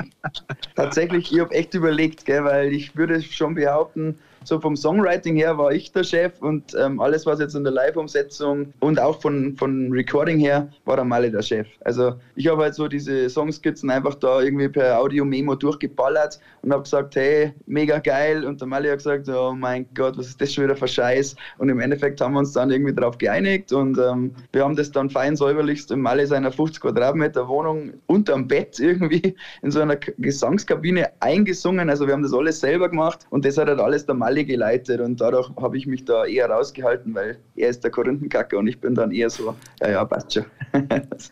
Tatsächlich, 0.76 1.32
ich 1.32 1.40
habe 1.40 1.54
echt 1.54 1.74
überlegt, 1.74 2.24
gell, 2.24 2.44
weil 2.44 2.72
ich 2.72 2.96
würde 2.96 3.22
schon 3.22 3.54
behaupten, 3.54 4.18
so 4.44 4.58
vom 4.60 4.76
Songwriting 4.76 5.36
her 5.36 5.58
war 5.58 5.72
ich 5.72 5.92
der 5.92 6.04
Chef 6.04 6.32
und 6.40 6.74
ähm, 6.74 7.00
alles, 7.00 7.26
was 7.26 7.40
jetzt 7.40 7.54
in 7.54 7.64
der 7.64 7.72
Live-Umsetzung 7.72 8.72
und 8.80 8.98
auch 8.98 9.20
von, 9.20 9.56
von 9.56 9.92
Recording 9.92 10.38
her, 10.38 10.68
war 10.84 10.96
der 10.96 11.04
Malle 11.04 11.30
der 11.30 11.42
Chef. 11.42 11.68
Also 11.84 12.14
ich 12.36 12.46
habe 12.48 12.62
halt 12.62 12.74
so 12.74 12.88
diese 12.88 13.28
Songskizzen 13.28 13.90
einfach 13.90 14.14
da 14.14 14.40
irgendwie 14.40 14.68
per 14.68 14.98
Audio-Memo 14.98 15.54
durchgeballert 15.54 16.40
und 16.62 16.72
habe 16.72 16.82
gesagt, 16.82 17.16
hey, 17.16 17.52
mega 17.66 17.98
geil. 17.98 18.44
Und 18.44 18.60
der 18.60 18.68
Malle 18.68 18.90
hat 18.90 18.98
gesagt, 18.98 19.28
oh 19.28 19.52
mein 19.52 19.86
Gott, 19.94 20.16
was 20.16 20.28
ist 20.28 20.40
das 20.40 20.54
schon 20.54 20.64
wieder 20.64 20.76
für 20.76 20.88
Scheiß? 20.88 21.36
Und 21.58 21.68
im 21.68 21.80
Endeffekt 21.80 22.20
haben 22.20 22.32
wir 22.32 22.40
uns 22.40 22.52
dann 22.52 22.70
irgendwie 22.70 22.94
darauf 22.94 23.18
geeinigt 23.18 23.72
und 23.72 23.98
ähm, 23.98 24.34
wir 24.52 24.64
haben 24.64 24.76
das 24.76 24.90
dann 24.90 25.10
fein 25.10 25.36
säuberlichst 25.36 25.90
im 25.90 26.00
Malle 26.00 26.26
seiner 26.26 26.50
50 26.50 26.80
Quadratmeter 26.80 27.46
Wohnung 27.48 27.92
unterm 28.06 28.48
Bett 28.48 28.78
irgendwie 28.80 29.34
in 29.62 29.70
so 29.70 29.80
einer 29.80 29.96
Gesangskabine 29.96 31.10
eingesungen. 31.20 31.90
Also 31.90 32.06
wir 32.06 32.14
haben 32.14 32.22
das 32.22 32.32
alles 32.32 32.60
selber 32.60 32.88
gemacht 32.88 33.26
und 33.30 33.44
das 33.44 33.58
hat 33.58 33.68
halt 33.68 33.80
alles 33.80 34.06
der 34.06 34.14
Malle 34.14 34.29
geleitet 34.34 35.00
und 35.00 35.20
dadurch 35.20 35.50
habe 35.56 35.76
ich 35.76 35.86
mich 35.86 36.04
da 36.04 36.24
eher 36.24 36.48
rausgehalten, 36.48 37.14
weil 37.14 37.38
er 37.56 37.68
ist 37.68 37.82
der 37.84 37.90
Korinthenkacker 37.90 38.58
und 38.58 38.66
ich 38.66 38.80
bin 38.80 38.94
dann 38.94 39.12
eher 39.12 39.30
so, 39.30 39.54
ja, 39.80 39.90
ja, 39.90 40.04
passt 40.04 40.34
schon. 40.34 40.44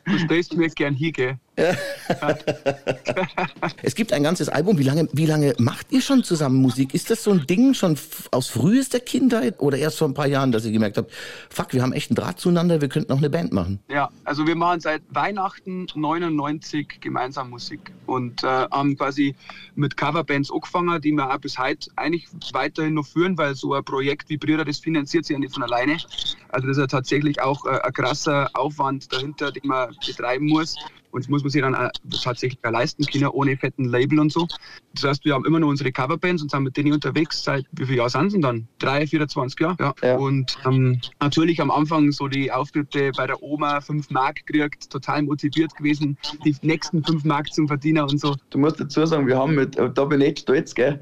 Du 0.04 0.18
stellst 0.18 0.56
mir 0.56 0.68
gern 0.68 0.94
hier, 0.94 1.12
gell? 1.12 1.38
Es 3.82 3.94
gibt 3.94 4.12
ein 4.12 4.22
ganzes 4.22 4.48
Album. 4.48 4.78
Wie 4.78 4.84
lange, 4.84 5.08
wie 5.12 5.26
lange 5.26 5.54
macht 5.58 5.92
ihr 5.92 6.00
schon 6.00 6.24
zusammen 6.24 6.56
Musik? 6.56 6.94
Ist 6.94 7.10
das 7.10 7.24
so 7.24 7.32
ein 7.32 7.46
Ding 7.46 7.74
schon 7.74 7.98
aus 8.30 8.48
frühester 8.48 9.00
Kindheit 9.00 9.60
oder 9.60 9.78
erst 9.78 9.98
vor 9.98 10.08
ein 10.08 10.14
paar 10.14 10.26
Jahren, 10.26 10.52
dass 10.52 10.64
ihr 10.64 10.72
gemerkt 10.72 10.96
habt, 10.96 11.12
fuck, 11.50 11.72
wir 11.72 11.82
haben 11.82 11.92
echt 11.92 12.10
einen 12.10 12.16
Draht 12.16 12.40
zueinander, 12.40 12.80
wir 12.80 12.88
könnten 12.88 13.10
noch 13.10 13.18
eine 13.18 13.30
Band 13.30 13.52
machen? 13.52 13.80
Ja, 13.88 14.10
also 14.24 14.46
wir 14.46 14.54
machen 14.54 14.80
seit 14.80 15.02
Weihnachten 15.10 15.86
99 15.94 17.00
gemeinsam 17.00 17.50
Musik 17.50 17.92
und 18.06 18.44
äh, 18.44 18.46
haben 18.46 18.96
quasi 18.96 19.34
mit 19.74 19.96
Coverbands 19.96 20.52
angefangen, 20.52 21.00
die 21.00 21.12
wir 21.12 21.32
auch 21.32 21.38
bis 21.38 21.58
heute 21.58 21.90
eigentlich 21.96 22.28
weiterhin 22.52 22.94
noch 22.94 23.06
führen, 23.06 23.36
weil 23.38 23.54
so 23.54 23.74
ein 23.74 23.84
Projekt 23.84 24.28
wie 24.28 24.36
Brüder, 24.36 24.64
das 24.64 24.78
finanziert 24.78 25.24
sich 25.24 25.34
ja 25.34 25.38
nicht 25.38 25.54
von 25.54 25.62
alleine. 25.62 25.96
Also 26.50 26.66
das 26.66 26.76
ist 26.76 26.80
ja 26.80 26.86
tatsächlich 26.86 27.40
auch 27.40 27.64
äh, 27.66 27.80
ein 27.82 27.92
krasser 27.92 28.50
Aufwand 28.54 29.12
dahinter, 29.12 29.52
den 29.52 29.66
man 29.66 29.94
betreiben 30.06 30.46
muss. 30.46 30.76
Und 31.10 31.24
das 31.24 31.28
muss 31.28 31.42
man 31.42 31.50
sich 31.50 31.62
dann 31.62 31.90
tatsächlich 32.22 32.58
leisten 32.62 33.04
können, 33.04 33.28
ohne 33.28 33.56
fetten 33.56 33.86
Label 33.86 34.20
und 34.20 34.32
so. 34.32 34.46
Das 35.00 35.10
heißt, 35.10 35.24
wir 35.24 35.34
haben 35.34 35.44
immer 35.44 35.60
noch 35.60 35.68
unsere 35.68 35.92
Coverbands 35.92 36.42
und 36.42 36.50
sind 36.50 36.62
mit 36.62 36.76
denen 36.76 36.92
unterwegs 36.92 37.44
seit, 37.44 37.64
wie 37.72 37.84
viele 37.84 37.98
Jahre 37.98 38.10
sind 38.10 38.30
sie 38.30 38.40
dann? 38.40 38.66
Drei, 38.78 39.06
24 39.06 39.60
Jahre? 39.60 39.76
Ja. 39.78 39.94
Ja. 40.02 40.16
Und 40.16 40.56
ähm, 40.66 41.00
natürlich 41.20 41.60
am 41.60 41.70
Anfang 41.70 42.10
so 42.10 42.26
die 42.26 42.50
Auftritte 42.50 43.12
bei 43.16 43.26
der 43.26 43.42
Oma, 43.42 43.80
5 43.80 44.10
Mark 44.10 44.44
gekriegt, 44.46 44.90
total 44.90 45.22
motiviert 45.22 45.74
gewesen, 45.76 46.18
die 46.44 46.54
nächsten 46.62 47.04
5 47.04 47.24
Mark 47.24 47.52
zum 47.52 47.68
Verdienen 47.68 48.02
und 48.02 48.20
so. 48.20 48.34
Du 48.50 48.58
musst 48.58 48.80
dazu 48.80 49.06
sagen, 49.06 49.26
wir 49.26 49.38
haben 49.38 49.54
mit, 49.54 49.76
da 49.76 50.04
bin 50.04 50.20
ich 50.20 50.28
echt 50.28 50.38
stolz, 50.40 50.74
gell? 50.74 51.00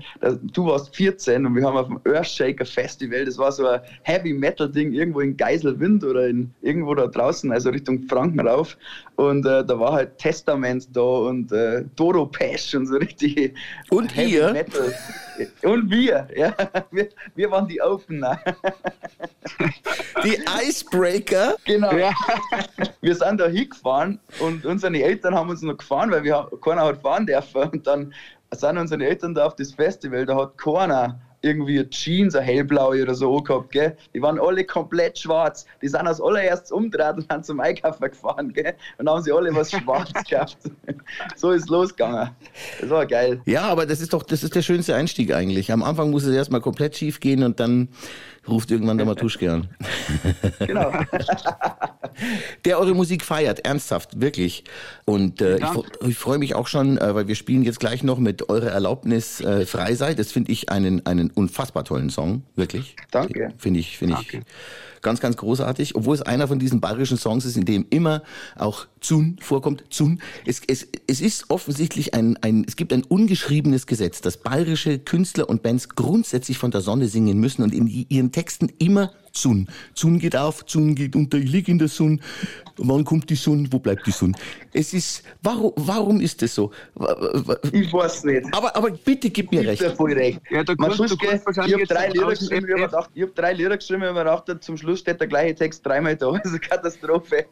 Du 0.52 0.66
warst 0.66 0.94
14 0.94 1.46
und 1.46 1.54
wir 1.54 1.64
haben 1.64 1.76
auf 1.76 1.86
dem 1.86 2.00
Earthshaker 2.04 2.66
Festival, 2.66 3.24
das 3.24 3.38
war 3.38 3.52
so 3.52 3.66
ein 3.66 3.80
Heavy 4.02 4.32
Metal 4.32 4.70
Ding 4.70 4.92
irgendwo 4.92 5.20
in 5.20 5.36
Geiselwind 5.36 6.04
oder 6.04 6.28
in, 6.28 6.50
irgendwo 6.62 6.94
da 6.94 7.06
draußen, 7.06 7.50
also 7.50 7.70
Richtung 7.70 8.02
Franken 8.08 8.40
rauf. 8.40 8.76
Und 9.16 9.46
äh, 9.46 9.64
da 9.64 9.78
war 9.78 9.92
halt 9.92 10.18
Testament 10.18 10.88
da 10.92 11.00
und 11.00 11.50
äh, 11.50 11.84
Dodo 11.96 12.26
Pesch 12.26 12.74
und 12.74 12.86
so 12.86 12.96
richtig. 12.96 13.54
Und 13.90 14.16
Heavy 14.16 14.34
ihr? 14.34 14.52
Metal. 14.52 14.94
Und 15.62 15.90
wir, 15.90 16.28
ja. 16.34 16.54
Wir, 16.90 17.08
wir 17.34 17.50
waren 17.50 17.68
die 17.68 17.80
Opener. 17.80 18.40
Die 20.24 20.38
Icebreaker? 20.66 21.56
Genau. 21.66 21.92
Ja. 21.92 22.10
Wir 23.02 23.14
sind 23.14 23.38
da 23.38 23.46
hingefahren 23.46 24.18
und 24.40 24.64
unsere 24.64 24.96
Eltern 24.96 25.34
haben 25.34 25.50
uns 25.50 25.60
noch 25.60 25.76
gefahren, 25.76 26.10
weil 26.10 26.24
wir 26.24 26.48
keiner 26.64 26.86
hat 26.86 27.02
fahren 27.02 27.26
dürfen. 27.26 27.68
Und 27.68 27.86
dann 27.86 28.14
sind 28.50 28.78
unsere 28.78 29.04
Eltern 29.04 29.34
da 29.34 29.46
auf 29.46 29.56
das 29.56 29.72
Festival, 29.72 30.24
da 30.24 30.36
hat 30.36 30.56
keiner 30.56 31.20
irgendwie 31.46 31.78
eine 31.78 31.88
Jeans, 31.88 32.34
eine 32.34 32.44
hellblaue 32.44 33.02
oder 33.02 33.14
so 33.14 33.36
angehabt, 33.36 33.70
gell? 33.70 33.96
Die 34.14 34.20
waren 34.20 34.38
alle 34.38 34.64
komplett 34.64 35.18
schwarz. 35.18 35.66
Die 35.80 35.88
sind 35.88 36.06
als 36.06 36.20
allererstes 36.20 36.72
umgedreht 36.72 37.14
und 37.16 37.30
sind 37.30 37.46
zum 37.46 37.60
Einkaufen 37.60 38.10
gefahren, 38.10 38.52
gell? 38.52 38.74
Und 38.98 39.06
dann 39.06 39.14
haben 39.14 39.22
sie 39.22 39.32
alle 39.32 39.54
was 39.54 39.70
schwarz 39.70 40.12
gehabt. 40.28 40.58
so 41.36 41.52
ist 41.52 41.68
losgegangen. 41.68 42.30
Das 42.80 42.90
war 42.90 43.06
geil. 43.06 43.40
Ja, 43.46 43.62
aber 43.62 43.86
das 43.86 44.00
ist 44.00 44.12
doch, 44.12 44.22
das 44.22 44.42
ist 44.42 44.54
der 44.54 44.62
schönste 44.62 44.94
Einstieg 44.94 45.32
eigentlich. 45.32 45.72
Am 45.72 45.82
Anfang 45.82 46.10
muss 46.10 46.24
es 46.24 46.34
erstmal 46.34 46.60
komplett 46.60 46.96
schief 46.96 47.20
gehen 47.20 47.42
und 47.42 47.60
dann 47.60 47.88
ruft 48.48 48.70
irgendwann 48.70 48.96
der 48.96 49.06
Matuschke 49.06 49.52
an. 49.52 49.68
Genau. 50.66 50.92
der 52.64 52.78
eure 52.78 52.94
Musik 52.94 53.24
feiert, 53.24 53.64
ernsthaft, 53.64 54.20
wirklich. 54.20 54.64
Und 55.04 55.40
äh, 55.40 55.58
ich, 55.58 56.08
ich 56.08 56.16
freue 56.16 56.38
mich 56.38 56.54
auch 56.54 56.66
schon, 56.66 56.98
äh, 56.98 57.14
weil 57.14 57.28
wir 57.28 57.34
spielen 57.34 57.62
jetzt 57.62 57.80
gleich 57.80 58.02
noch 58.02 58.18
mit 58.18 58.48
eurer 58.48 58.70
Erlaubnis 58.70 59.40
äh, 59.40 59.66
frei 59.66 59.94
seid. 59.94 60.18
Das 60.18 60.32
finde 60.32 60.52
ich 60.52 60.70
einen, 60.70 61.04
einen 61.06 61.30
unfassbar 61.30 61.84
tollen 61.84 62.10
Song, 62.10 62.42
wirklich. 62.54 62.96
Danke. 63.10 63.52
Finde 63.58 63.80
ich, 63.80 63.98
finde 63.98 64.16
ich 64.20 64.30
Danke. 64.30 64.46
Ganz, 65.06 65.20
ganz 65.20 65.36
großartig. 65.36 65.94
Obwohl 65.94 66.16
es 66.16 66.22
einer 66.22 66.48
von 66.48 66.58
diesen 66.58 66.80
bayerischen 66.80 67.16
Songs 67.16 67.44
ist, 67.44 67.56
in 67.56 67.64
dem 67.64 67.86
immer 67.90 68.24
auch 68.56 68.88
Zun 69.00 69.36
vorkommt. 69.40 69.84
Zun. 69.88 70.20
Es, 70.44 70.60
es, 70.66 70.88
es 71.06 71.20
ist 71.20 71.48
offensichtlich 71.48 72.12
ein, 72.12 72.36
ein, 72.38 72.64
es 72.66 72.74
gibt 72.74 72.92
ein 72.92 73.04
ungeschriebenes 73.04 73.86
Gesetz, 73.86 74.20
dass 74.20 74.36
bayerische 74.36 74.98
Künstler 74.98 75.48
und 75.48 75.62
Bands 75.62 75.90
grundsätzlich 75.90 76.58
von 76.58 76.72
der 76.72 76.80
Sonne 76.80 77.06
singen 77.06 77.38
müssen 77.38 77.62
und 77.62 77.72
in 77.72 77.86
ihren 77.86 78.32
Texten 78.32 78.72
immer 78.80 79.12
Sun. 79.36 79.68
Sun 79.94 80.18
geht 80.18 80.34
auf, 80.36 80.64
Sun 80.66 80.94
geht 80.94 81.14
unter, 81.14 81.38
ich 81.38 81.50
liege 81.50 81.70
in 81.70 81.78
der 81.78 81.88
Sonne. 81.88 82.18
Wann 82.78 83.04
kommt 83.04 83.28
die 83.30 83.34
Sonne? 83.36 83.66
Wo 83.70 83.78
bleibt 83.78 84.06
die 84.06 84.10
Sonne? 84.10 84.32
Es 84.72 84.92
ist, 84.92 85.22
warum, 85.42 85.72
warum 85.76 86.20
ist 86.20 86.42
das 86.42 86.54
so? 86.54 86.70
Ich 87.72 87.92
weiß 87.92 88.24
nicht. 88.24 88.46
Aber, 88.52 88.74
aber 88.76 88.90
bitte 88.90 89.30
gib 89.30 89.50
mir 89.52 89.62
Ich 89.62 89.68
recht. 89.68 89.82
hab 89.84 89.90
dir 89.90 89.96
voll 89.96 90.12
recht. 90.12 90.40
Ja, 90.50 90.62
da 90.64 90.74
kannst- 90.74 90.98
Matuschke, 90.98 91.16
du 91.16 91.26
kannst 91.44 91.46
ich 91.66 91.72
habe 91.74 91.86
drei 91.86 92.08
Lieder 92.08 92.26
geschrieben, 92.28 92.66
ich 92.68 92.74
gedacht, 92.82 93.10
ich 93.14 93.22
hab 93.22 93.34
drei 93.34 93.52
Lieder 93.52 93.76
geschrieben, 93.76 94.02
ich 94.02 94.08
hab 94.08 94.14
mir 94.14 94.24
gedacht, 94.44 94.64
zum 94.64 94.76
Schluss 94.76 95.00
steht 95.00 95.20
der 95.20 95.26
gleiche 95.28 95.54
Text 95.54 95.84
dreimal 95.86 96.16
da. 96.16 96.32
Das 96.36 96.44
ist 96.44 96.50
eine 96.50 96.60
Katastrophe. 96.60 97.46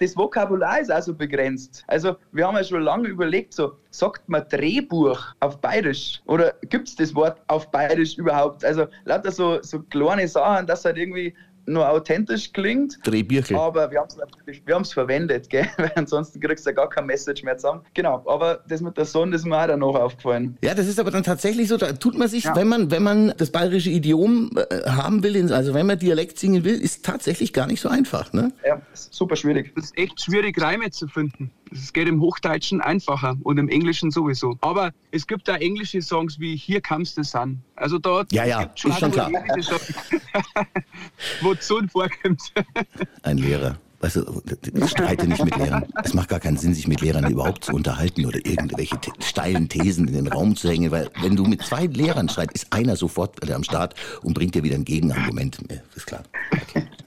Das 0.00 0.16
Vokabular 0.16 0.80
ist 0.80 0.90
auch 0.92 1.02
so 1.02 1.14
begrenzt. 1.14 1.84
Also, 1.86 2.16
wir 2.32 2.46
haben 2.46 2.56
ja 2.56 2.64
schon 2.64 2.82
lange 2.82 3.08
überlegt, 3.08 3.54
so, 3.54 3.72
sagt 3.90 4.28
man 4.28 4.44
Drehbuch 4.48 5.20
auf 5.40 5.58
Bayerisch? 5.60 6.22
Oder 6.26 6.54
gibt 6.68 6.88
es 6.88 6.96
das 6.96 7.14
Wort 7.14 7.40
auf 7.48 7.70
Bayerisch 7.70 8.16
überhaupt? 8.16 8.64
Also, 8.64 8.86
lauter 9.04 9.30
so, 9.32 9.58
so 9.62 9.80
kleine 9.80 10.26
Sachen, 10.28 10.66
dass 10.72 10.84
halt 10.84 10.96
irgendwie 10.96 11.34
nur 11.66 11.88
authentisch 11.88 12.52
klingt. 12.52 12.98
Drehbirchel. 13.04 13.56
Aber 13.56 13.90
wir 13.90 14.00
haben 14.00 14.08
es 14.08 14.16
natürlich, 14.16 14.66
wir 14.66 14.74
haben 14.74 14.82
es 14.82 14.92
verwendet, 14.92 15.48
gell? 15.48 15.68
Weil 15.76 15.92
ansonsten 15.94 16.40
kriegst 16.40 16.66
du 16.66 16.70
ja 16.70 16.74
gar 16.74 16.88
kein 16.88 17.06
Message 17.06 17.44
mehr 17.44 17.56
zusammen. 17.56 17.82
Genau, 17.94 18.24
aber 18.26 18.64
das 18.68 18.80
mit 18.80 18.96
der 18.96 19.04
Sonne 19.04 19.36
ist 19.36 19.44
mir 19.44 19.56
auch 19.56 19.66
danach 19.66 19.94
aufgefallen. 19.94 20.56
Ja, 20.64 20.74
das 20.74 20.88
ist 20.88 20.98
aber 20.98 21.10
dann 21.10 21.22
tatsächlich 21.22 21.68
so, 21.68 21.76
da 21.76 21.92
tut 21.92 22.18
man 22.18 22.26
sich, 22.26 22.44
wenn 22.54 22.66
man, 22.66 22.90
wenn 22.90 23.02
man 23.02 23.32
das 23.36 23.50
bayerische 23.50 23.90
Idiom 23.90 24.50
äh, 24.56 24.90
haben 24.90 25.22
will, 25.22 25.52
also 25.52 25.74
wenn 25.74 25.86
man 25.86 25.98
Dialekt 25.98 26.38
singen 26.38 26.64
will, 26.64 26.80
ist 26.80 27.04
tatsächlich 27.04 27.52
gar 27.52 27.66
nicht 27.66 27.80
so 27.80 27.88
einfach, 27.88 28.32
ne? 28.32 28.52
Ja, 28.66 28.80
ist 28.92 29.14
super 29.14 29.36
schwierig. 29.36 29.72
Das 29.76 29.84
ist 29.84 29.98
echt 29.98 30.20
schwierig, 30.20 30.60
Reime 30.60 30.90
zu 30.90 31.06
finden. 31.06 31.50
Es 31.72 31.92
geht 31.92 32.08
im 32.08 32.20
Hochdeutschen 32.20 32.80
einfacher 32.80 33.36
und 33.42 33.58
im 33.58 33.68
Englischen 33.68 34.10
sowieso. 34.10 34.58
Aber 34.60 34.92
es 35.10 35.26
gibt 35.26 35.48
da 35.48 35.56
englische 35.56 36.02
Songs 36.02 36.38
wie 36.38 36.56
Here 36.56 36.80
Comes 36.80 37.14
the 37.14 37.22
Sun. 37.22 37.62
Also 37.76 37.98
dort 37.98 38.32
Ja, 38.32 38.44
ja, 38.44 38.64
gibt's 38.64 38.84
ist 38.84 38.98
schon 38.98 39.12
klar. 39.12 39.30
wo 41.40 41.54
Sonne 41.58 41.88
vorkommt. 41.88 42.40
Ein 43.22 43.38
Lehrer. 43.38 43.78
Weißt 44.02 44.16
du, 44.16 44.42
ich 44.74 44.90
streite 44.90 45.28
nicht 45.28 45.44
mit 45.44 45.56
Lehrern. 45.56 45.84
Es 46.02 46.12
macht 46.12 46.28
gar 46.28 46.40
keinen 46.40 46.56
Sinn, 46.56 46.74
sich 46.74 46.88
mit 46.88 47.00
Lehrern 47.00 47.30
überhaupt 47.30 47.64
zu 47.64 47.72
unterhalten 47.72 48.26
oder 48.26 48.44
irgendwelche 48.44 49.00
te 49.00 49.12
steilen 49.20 49.68
Thesen 49.68 50.08
in 50.08 50.14
den 50.14 50.26
Raum 50.26 50.56
zu 50.56 50.68
hängen, 50.68 50.90
weil 50.90 51.08
wenn 51.20 51.36
du 51.36 51.44
mit 51.44 51.62
zwei 51.62 51.86
Lehrern 51.86 52.28
streitest, 52.28 52.64
ist 52.64 52.72
einer 52.72 52.96
sofort 52.96 53.48
am 53.48 53.62
Start 53.62 53.94
und 54.22 54.34
bringt 54.34 54.56
dir 54.56 54.64
wieder 54.64 54.74
ein 54.74 54.84
Gegenargument. 54.84 55.58
Ist 55.94 56.08
klar. 56.08 56.24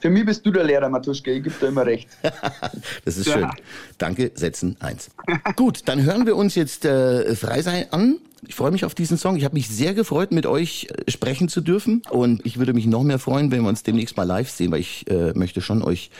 Für 0.00 0.10
mich 0.10 0.24
bist 0.26 0.44
du 0.44 0.50
der 0.50 0.64
Lehrer, 0.64 0.88
Matuschke, 0.88 1.32
ich 1.32 1.42
gebe 1.44 1.54
dir 1.60 1.68
immer 1.68 1.86
recht. 1.86 2.08
Das 3.04 3.16
ist 3.16 3.26
Ja. 3.26 3.32
schön. 3.34 3.50
Danke, 3.98 4.30
setzen 4.34 4.76
eins. 4.80 5.10
Gut, 5.56 5.82
dann 5.86 6.02
hören 6.02 6.26
wir 6.26 6.36
uns 6.36 6.54
jetzt 6.54 6.84
äh, 6.84 7.34
Frei 7.34 7.62
sein 7.62 7.86
an. 7.92 8.18
Ich 8.46 8.54
freue 8.54 8.70
mich 8.70 8.84
auf 8.84 8.94
diesen 8.94 9.16
Song. 9.18 9.36
Ich 9.36 9.44
habe 9.44 9.54
mich 9.54 9.68
sehr 9.68 9.94
gefreut, 9.94 10.30
mit 10.32 10.46
euch 10.46 10.88
äh, 11.06 11.10
sprechen 11.10 11.48
zu 11.48 11.60
dürfen. 11.60 12.02
Und 12.10 12.44
ich 12.44 12.58
würde 12.58 12.72
mich 12.74 12.86
noch 12.86 13.02
mehr 13.02 13.18
freuen, 13.18 13.50
wenn 13.50 13.62
wir 13.62 13.68
uns 13.68 13.82
demnächst 13.82 14.16
mal 14.16 14.24
live 14.24 14.50
sehen, 14.50 14.70
weil 14.72 14.80
ich 14.80 15.08
äh, 15.10 15.32
möchte 15.34 15.60
schon 15.62 15.82
euch 15.82 16.10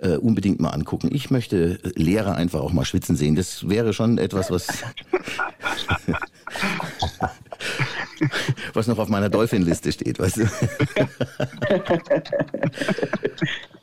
äh, 0.00 0.16
unbedingt 0.16 0.60
mal 0.60 0.70
angucken. 0.70 1.10
Ich 1.12 1.30
möchte 1.30 1.78
äh, 1.82 1.88
Lehrer 2.00 2.36
einfach 2.36 2.60
auch 2.60 2.72
mal 2.72 2.84
schwitzen 2.84 3.16
sehen. 3.16 3.34
Das 3.34 3.68
wäre 3.68 3.92
schon 3.92 4.18
etwas, 4.18 4.50
was, 4.50 4.66
was 8.74 8.86
noch 8.86 8.98
auf 8.98 9.08
meiner 9.08 9.28
Dolphin-Liste 9.28 9.92
steht, 9.92 10.18
weißt 10.18 10.38
du? 10.38 10.48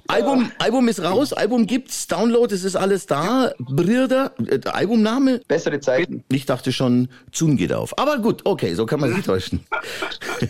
Album, 0.07 0.51
Album 0.59 0.87
ist 0.87 1.01
raus, 1.01 1.33
Album 1.33 1.65
gibt's, 1.65 2.07
Download, 2.07 2.53
es 2.53 2.63
ist 2.63 2.75
alles 2.75 3.07
da. 3.07 3.53
Brüder, 3.57 4.33
äh, 4.47 4.59
Albumname? 4.69 5.41
Bessere 5.47 5.79
Zeiten. 5.79 6.23
Ich 6.29 6.45
dachte 6.45 6.71
schon, 6.71 7.09
Zun 7.31 7.57
geht 7.57 7.73
auf. 7.73 7.97
Aber 7.97 8.19
gut, 8.19 8.41
okay, 8.45 8.75
so 8.75 8.85
kann 8.85 8.99
man 8.99 9.13
sich 9.13 9.25
täuschen. 9.25 9.61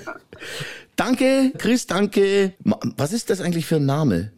danke, 0.96 1.54
Chris, 1.58 1.88
danke. 1.88 2.54
Was 2.98 3.14
ist 3.14 3.30
das 3.30 3.40
eigentlich 3.40 3.66
für 3.66 3.78
ein 3.78 3.86
Name? 3.86 4.34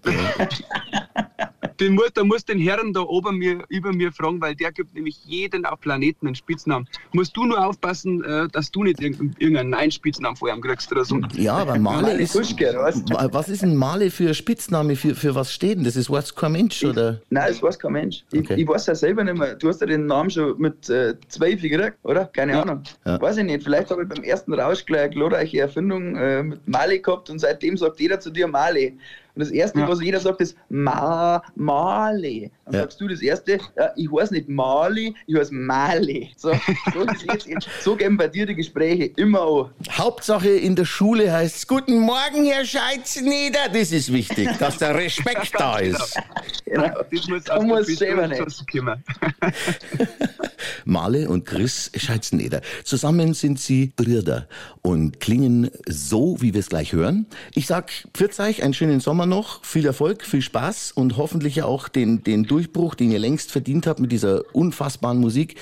Den 1.80 1.94
muss, 1.94 2.12
da 2.14 2.24
muss 2.24 2.44
den 2.44 2.60
Herrn 2.60 2.94
da 2.94 3.02
oben 3.02 3.38
mir, 3.38 3.64
über 3.70 3.94
mir 3.94 4.12
fragen, 4.12 4.42
weil 4.42 4.56
der 4.56 4.72
gibt 4.72 4.94
nämlich 4.96 5.24
jeden 5.26 5.66
auf 5.66 5.80
Planeten 5.80 6.26
einen 6.28 6.36
Spitznamen. 6.36 6.88
Musst 7.14 7.38
du 7.38 7.46
nur 7.46 7.64
aufpassen, 7.66 8.24
äh, 8.24 8.48
dass 8.48 8.72
du 8.72 8.84
nicht 8.84 9.00
irgendeinen, 9.02 9.70
Nein-Spitznamen 9.70 10.36
vor 10.36 10.50
ihm 10.50 10.62
kriegst 10.62 10.92
oder 10.92 11.06
so. 11.06 11.20
Ja, 11.36 11.58
aber 11.58 11.78
Male 11.78 12.14
ist. 12.14 12.36
Was? 12.36 13.04
Was 13.34 13.50
ist 13.50 13.64
ein 13.64 13.76
Male 13.76 14.10
für 14.10 14.34
Spitzname? 14.34 14.96
Für, 14.96 15.14
für 15.14 15.36
was 15.36 15.54
steht 15.54 15.78
denn? 15.78 15.84
Das 15.84 15.96
ist 15.96 16.10
What's 16.10 16.34
Mensch 16.50 16.84
oder? 16.84 17.22
Nein, 17.30 17.48
das 17.50 17.62
weiß 17.62 17.78
kein 17.78 17.92
Mensch. 17.92 18.24
Ich, 18.32 18.48
Okay. 18.48 18.62
ich 18.62 18.68
weiß 18.68 18.86
ja 18.86 18.96
selber 18.96 19.24
nicht 19.24 19.38
mehr. 19.38 19.56
Du 19.56 19.68
hast 19.68 19.82
ja 19.82 19.88
den 19.88 20.06
Namen 20.06 20.30
schon 20.30 20.58
mit 20.58 20.90
äh, 20.90 21.16
zwölf 21.28 21.62
gekriegt, 21.62 21.98
oder? 22.04 22.26
Keine 22.26 22.62
Ahnung. 22.62 22.84
Ja. 23.06 23.20
Weiß 23.20 23.38
ich 23.38 23.44
nicht. 23.44 23.64
Vielleicht 23.64 23.92
habe 23.92 24.04
ich 24.04 24.10
beim 24.10 24.24
ersten 24.24 24.54
Rausch 24.54 24.86
gleich 24.86 25.02
eine 25.02 25.10
glorreiche 25.10 25.60
Erfindung 25.60 26.16
äh, 26.16 26.44
mit 26.44 26.66
Mali 26.68 27.00
gehabt 27.00 27.30
und 27.30 27.40
seitdem 27.40 27.76
sagt 27.76 28.00
jeder 28.00 28.20
zu 28.20 28.30
dir 28.30 28.48
Mali. 28.48 28.98
Und 29.38 29.42
das 29.42 29.52
Erste, 29.52 29.80
Ja. 29.80 29.88
was 29.88 30.02
jeder 30.02 30.20
sagt, 30.20 30.42
ist 30.42 30.58
Ma, 30.70 31.44
Mali. 31.54 32.50
Dann 32.66 32.74
Ja. 32.74 32.80
sagst 32.82 33.00
du 33.00 33.08
das 33.08 33.22
Erste, 33.22 33.60
ja, 33.78 33.92
ich 33.96 34.10
heiße 34.12 34.34
nicht 34.34 34.50
Mali, 34.50 35.14
ich 35.28 35.36
heiße 35.38 35.54
Mali. 35.54 36.32
So, 36.36 36.54
so, 36.92 37.06
jetzt, 37.32 37.48
so 37.84 37.96
gehen 37.96 38.18
bei 38.18 38.28
dir 38.28 38.48
die 38.48 38.56
Gespräche 38.56 39.12
immer 39.16 39.42
an. 39.42 39.70
Hauptsache 39.92 40.50
in 40.50 40.76
der 40.76 40.86
Schule 40.86 41.32
heißt 41.32 41.68
Guten 41.68 42.00
Morgen, 42.00 42.46
Herr 42.46 42.66
Scheitznieder. 42.66 43.70
Das 43.72 43.92
ist 43.92 44.12
wichtig, 44.12 44.50
dass 44.58 44.80
der 44.80 44.96
Respekt 44.96 45.52
da 45.60 45.78
ist. 45.78 46.18
Genau. 46.66 46.88
Das 47.12 47.28
muss 47.28 47.44
Da 47.44 47.54
aus 47.58 47.60
der 47.60 47.68
muss 47.68 47.86
Piste 47.86 48.08
Male 50.86 51.30
und 51.30 51.46
Chris 51.46 51.92
Scheitznieder. 51.96 52.62
Zusammen 52.84 53.34
sind 53.34 53.60
sie 53.60 53.92
Brüder 53.96 54.48
und 54.82 55.20
klingen 55.20 55.70
so, 55.88 56.38
wie 56.42 56.54
wir 56.54 56.60
es 56.60 56.70
gleich 56.70 56.94
hören. 56.94 57.26
Ich 57.54 57.68
sag, 57.68 57.92
pfiat 58.14 58.40
euch, 58.40 58.64
einen 58.64 58.74
schönen 58.74 59.00
Sommer 59.00 59.26
noch, 59.26 59.64
viel 59.64 59.86
Erfolg, 59.86 60.26
viel 60.26 60.42
Spaß 60.42 60.92
und 60.92 61.18
hoffentlich 61.18 61.64
auch 61.64 61.88
den, 61.88 62.24
den 62.24 62.44
Durchbruch, 62.44 62.96
den 62.96 63.12
ihr 63.12 63.20
längst 63.20 63.52
verdient 63.52 63.88
habt 63.88 64.00
mit 64.00 64.12
dieser 64.12 64.44
unfassbaren 64.56 65.20
Musik. 65.20 65.56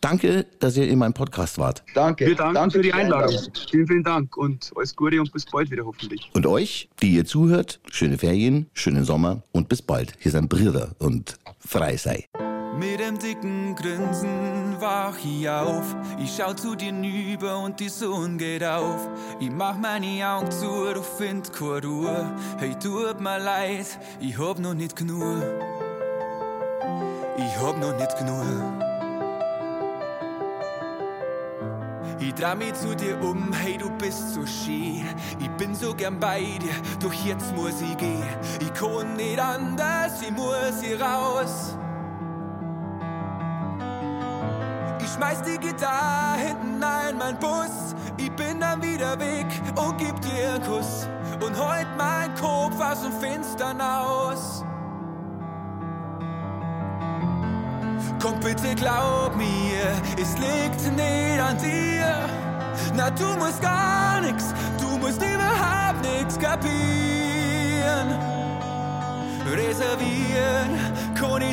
Danke, 0.00 0.46
dass 0.58 0.76
ihr 0.76 0.88
in 0.88 0.98
meinem 0.98 1.14
Podcast 1.14 1.58
wart. 1.58 1.84
Danke. 1.94 2.26
Wir 2.26 2.34
danken 2.34 2.54
Danke 2.54 2.78
für 2.78 2.82
die 2.82 2.92
Einladung. 2.92 3.38
Vielen, 3.70 3.86
vielen 3.86 4.02
Dank 4.02 4.36
und 4.36 4.72
alles 4.74 4.96
Gute 4.96 5.20
und 5.20 5.32
bis 5.32 5.46
bald 5.46 5.70
wieder 5.70 5.84
hoffentlich. 5.84 6.28
Und 6.34 6.44
euch, 6.46 6.88
die 7.00 7.14
ihr 7.14 7.24
zuhört, 7.24 7.80
schöne 7.90 8.18
Ferien, 8.18 8.66
schönen 8.72 9.04
Sommer 9.04 9.42
und 9.52 9.68
bis 9.68 9.80
bald. 9.80 10.12
Hier 10.18 10.32
sind 10.32 10.48
Brüder 10.48 10.96
und 10.98 11.38
frei 11.60 11.96
sei. 11.96 12.26
Mit 12.78 13.00
dem 13.00 13.18
dicken 13.18 13.74
Grinsen 13.74 14.76
wach 14.80 15.16
ich 15.22 15.48
auf. 15.48 15.94
Ich 16.18 16.34
schau 16.36 16.54
zu 16.54 16.74
dir 16.74 16.92
nüber 16.92 17.58
und 17.58 17.80
die 17.80 17.90
Sonne 17.90 18.38
geht 18.38 18.64
auf. 18.64 19.08
Ich 19.40 19.50
mach 19.50 19.76
meine 19.76 20.26
Augen 20.26 20.50
zu, 20.50 20.92
du 20.94 21.02
find 21.02 21.52
keine 21.52 21.86
Ruhe. 21.86 22.32
Hey, 22.58 22.74
tut 22.78 23.20
mir 23.20 23.38
leid, 23.38 23.86
ich 24.20 24.38
hab 24.38 24.58
noch 24.58 24.74
nicht 24.74 24.96
genug. 24.96 25.42
Ich 27.36 27.56
hab 27.60 27.78
noch 27.78 27.96
nicht 27.96 28.16
genug. 28.16 28.46
Ich 32.18 32.34
dreh 32.34 32.54
mich 32.54 32.74
zu 32.74 32.94
dir 32.96 33.20
um, 33.20 33.52
hey, 33.52 33.76
du 33.76 33.90
bist 33.98 34.32
so 34.34 34.46
schön. 34.46 35.04
Ich 35.40 35.50
bin 35.58 35.74
so 35.74 35.94
gern 35.94 36.18
bei 36.18 36.40
dir, 36.40 36.72
doch 37.00 37.12
jetzt 37.12 37.54
muss 37.54 37.80
ich 37.82 37.96
gehen. 37.98 38.22
Ich 38.60 38.72
kann 38.72 39.16
nicht 39.16 39.38
anders, 39.38 40.22
ich 40.22 40.30
muss 40.30 40.80
hier 40.80 41.00
raus. 41.02 41.76
Ich 45.02 45.12
schmeiß 45.12 45.42
die 45.42 45.58
Gitarre 45.58 46.38
hinten 46.38 46.82
in 47.10 47.18
mein 47.18 47.38
Bus. 47.38 47.94
Ich 48.16 48.30
bin 48.32 48.60
dann 48.60 48.82
wieder 48.82 49.18
weg 49.18 49.46
und 49.76 49.98
gib 49.98 50.20
dir 50.20 50.54
einen 50.54 50.64
Kuss. 50.64 51.08
Und 51.40 51.58
heut 51.58 51.86
mein 51.96 52.32
Kopf 52.36 52.80
aus 52.80 53.02
dem 53.02 53.12
Fenstern 53.12 53.80
aus. 53.80 54.64
Komm 58.22 58.38
bitte 58.38 58.74
glaub 58.76 59.34
mir, 59.36 59.82
es 60.16 60.38
liegt 60.38 60.96
nicht 60.96 61.40
an 61.40 61.58
dir. 61.58 62.14
Na 62.94 63.10
du 63.10 63.26
musst 63.38 63.60
gar 63.60 64.20
nix, 64.20 64.54
du 64.80 64.86
musst 64.98 65.20
überhaupt 65.20 66.00
nix 66.02 66.38
kapieren. 66.38 68.08
Reservieren 69.50 70.70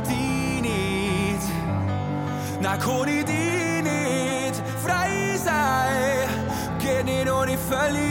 nicht. 0.07 0.38
Narkonidinit 2.62 4.56
frei 4.84 5.38
sei, 5.38 6.28
geht 6.80 7.06
nicht 7.06 7.32
ohne 7.32 7.58
verlieren. 7.58 8.10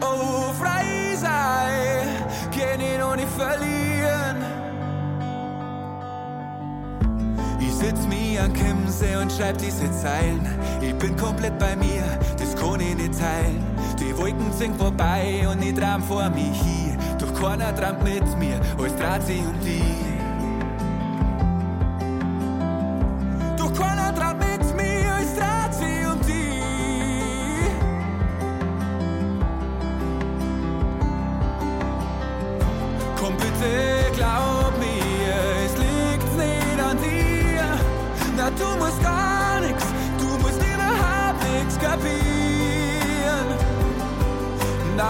Oh, 0.00 0.52
frei 0.58 1.14
sei, 1.16 2.06
geht 2.50 2.78
nicht 2.78 3.02
ohne 3.02 3.26
verlieren. 3.26 4.42
Ich 7.60 7.74
sitz 7.74 8.06
mir 8.06 8.42
an 8.44 8.54
Kimse 8.54 9.18
und 9.20 9.30
schreib 9.30 9.58
diese 9.58 9.90
Zeilen. 9.92 10.46
Ich 10.80 10.94
bin 10.94 11.14
komplett 11.16 11.58
bei 11.58 11.76
mir, 11.76 12.04
das 12.38 12.56
kann 12.56 12.80
ich 12.80 12.96
nicht 12.96 13.18
teilen. 13.18 13.62
Die 14.00 14.16
Wolken 14.16 14.50
sind 14.52 14.78
vorbei 14.78 15.46
und 15.50 15.62
ich 15.62 15.74
tram 15.74 16.02
vor 16.02 16.30
mich 16.30 16.58
hin. 16.62 16.98
Doch 17.18 17.34
keiner 17.38 17.74
trammt 17.76 18.02
mit 18.02 18.38
mir, 18.38 18.58
alles 18.78 18.96
dreht 18.96 19.22
sich 19.26 19.40
und 19.40 19.62
die. 19.62 20.11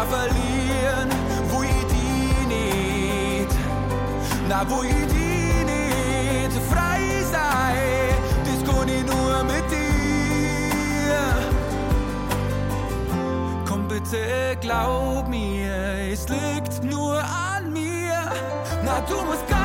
verlieren, 0.06 1.08
wo 1.50 1.62
ich 1.62 1.84
die 1.94 2.46
nicht, 2.54 3.54
Na 4.48 4.64
wo 4.68 4.82
ich 4.82 5.06
die 5.14 5.64
nicht 5.64 6.56
frei 6.70 7.00
sei 7.30 8.14
Das 8.44 8.60
kann 8.68 8.88
ich 8.88 9.04
nur 9.04 9.44
mit 9.44 9.66
dir. 9.70 11.18
Komm 13.66 13.88
bitte, 13.88 14.56
glaub 14.60 15.28
mir 15.28 16.10
Es 16.12 16.28
liegt 16.28 16.84
nur 16.84 17.18
an 17.18 17.72
mir. 17.72 18.30
Na 18.84 19.00
du 19.08 19.24
musst 19.24 19.46
gar 19.48 19.61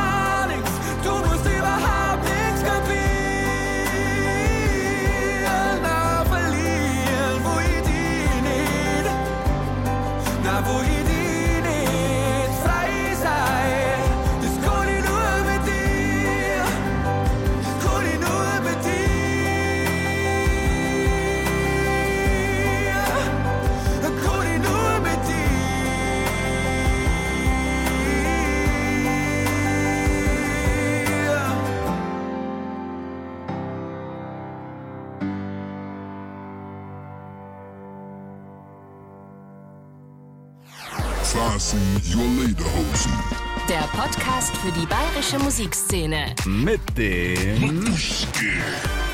Podcast 43.97 44.55
für 44.57 44.71
die 44.79 44.85
bayerische 44.85 45.39
Musikszene. 45.39 46.35
Mit 46.45 46.81
dem. 46.95 47.83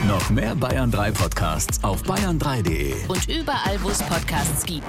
Noch 0.10 0.30
mehr 0.30 0.54
Bayern 0.56 0.91
3 0.91 1.12
Podcasts 1.12 1.82
auf 1.86 2.04
bayern3.de. 2.04 2.93
Und 3.08 3.30
überall, 3.30 3.82
wo 3.82 3.88
es 3.88 4.00
Podcasts 4.00 4.65
gibt. 4.65 4.84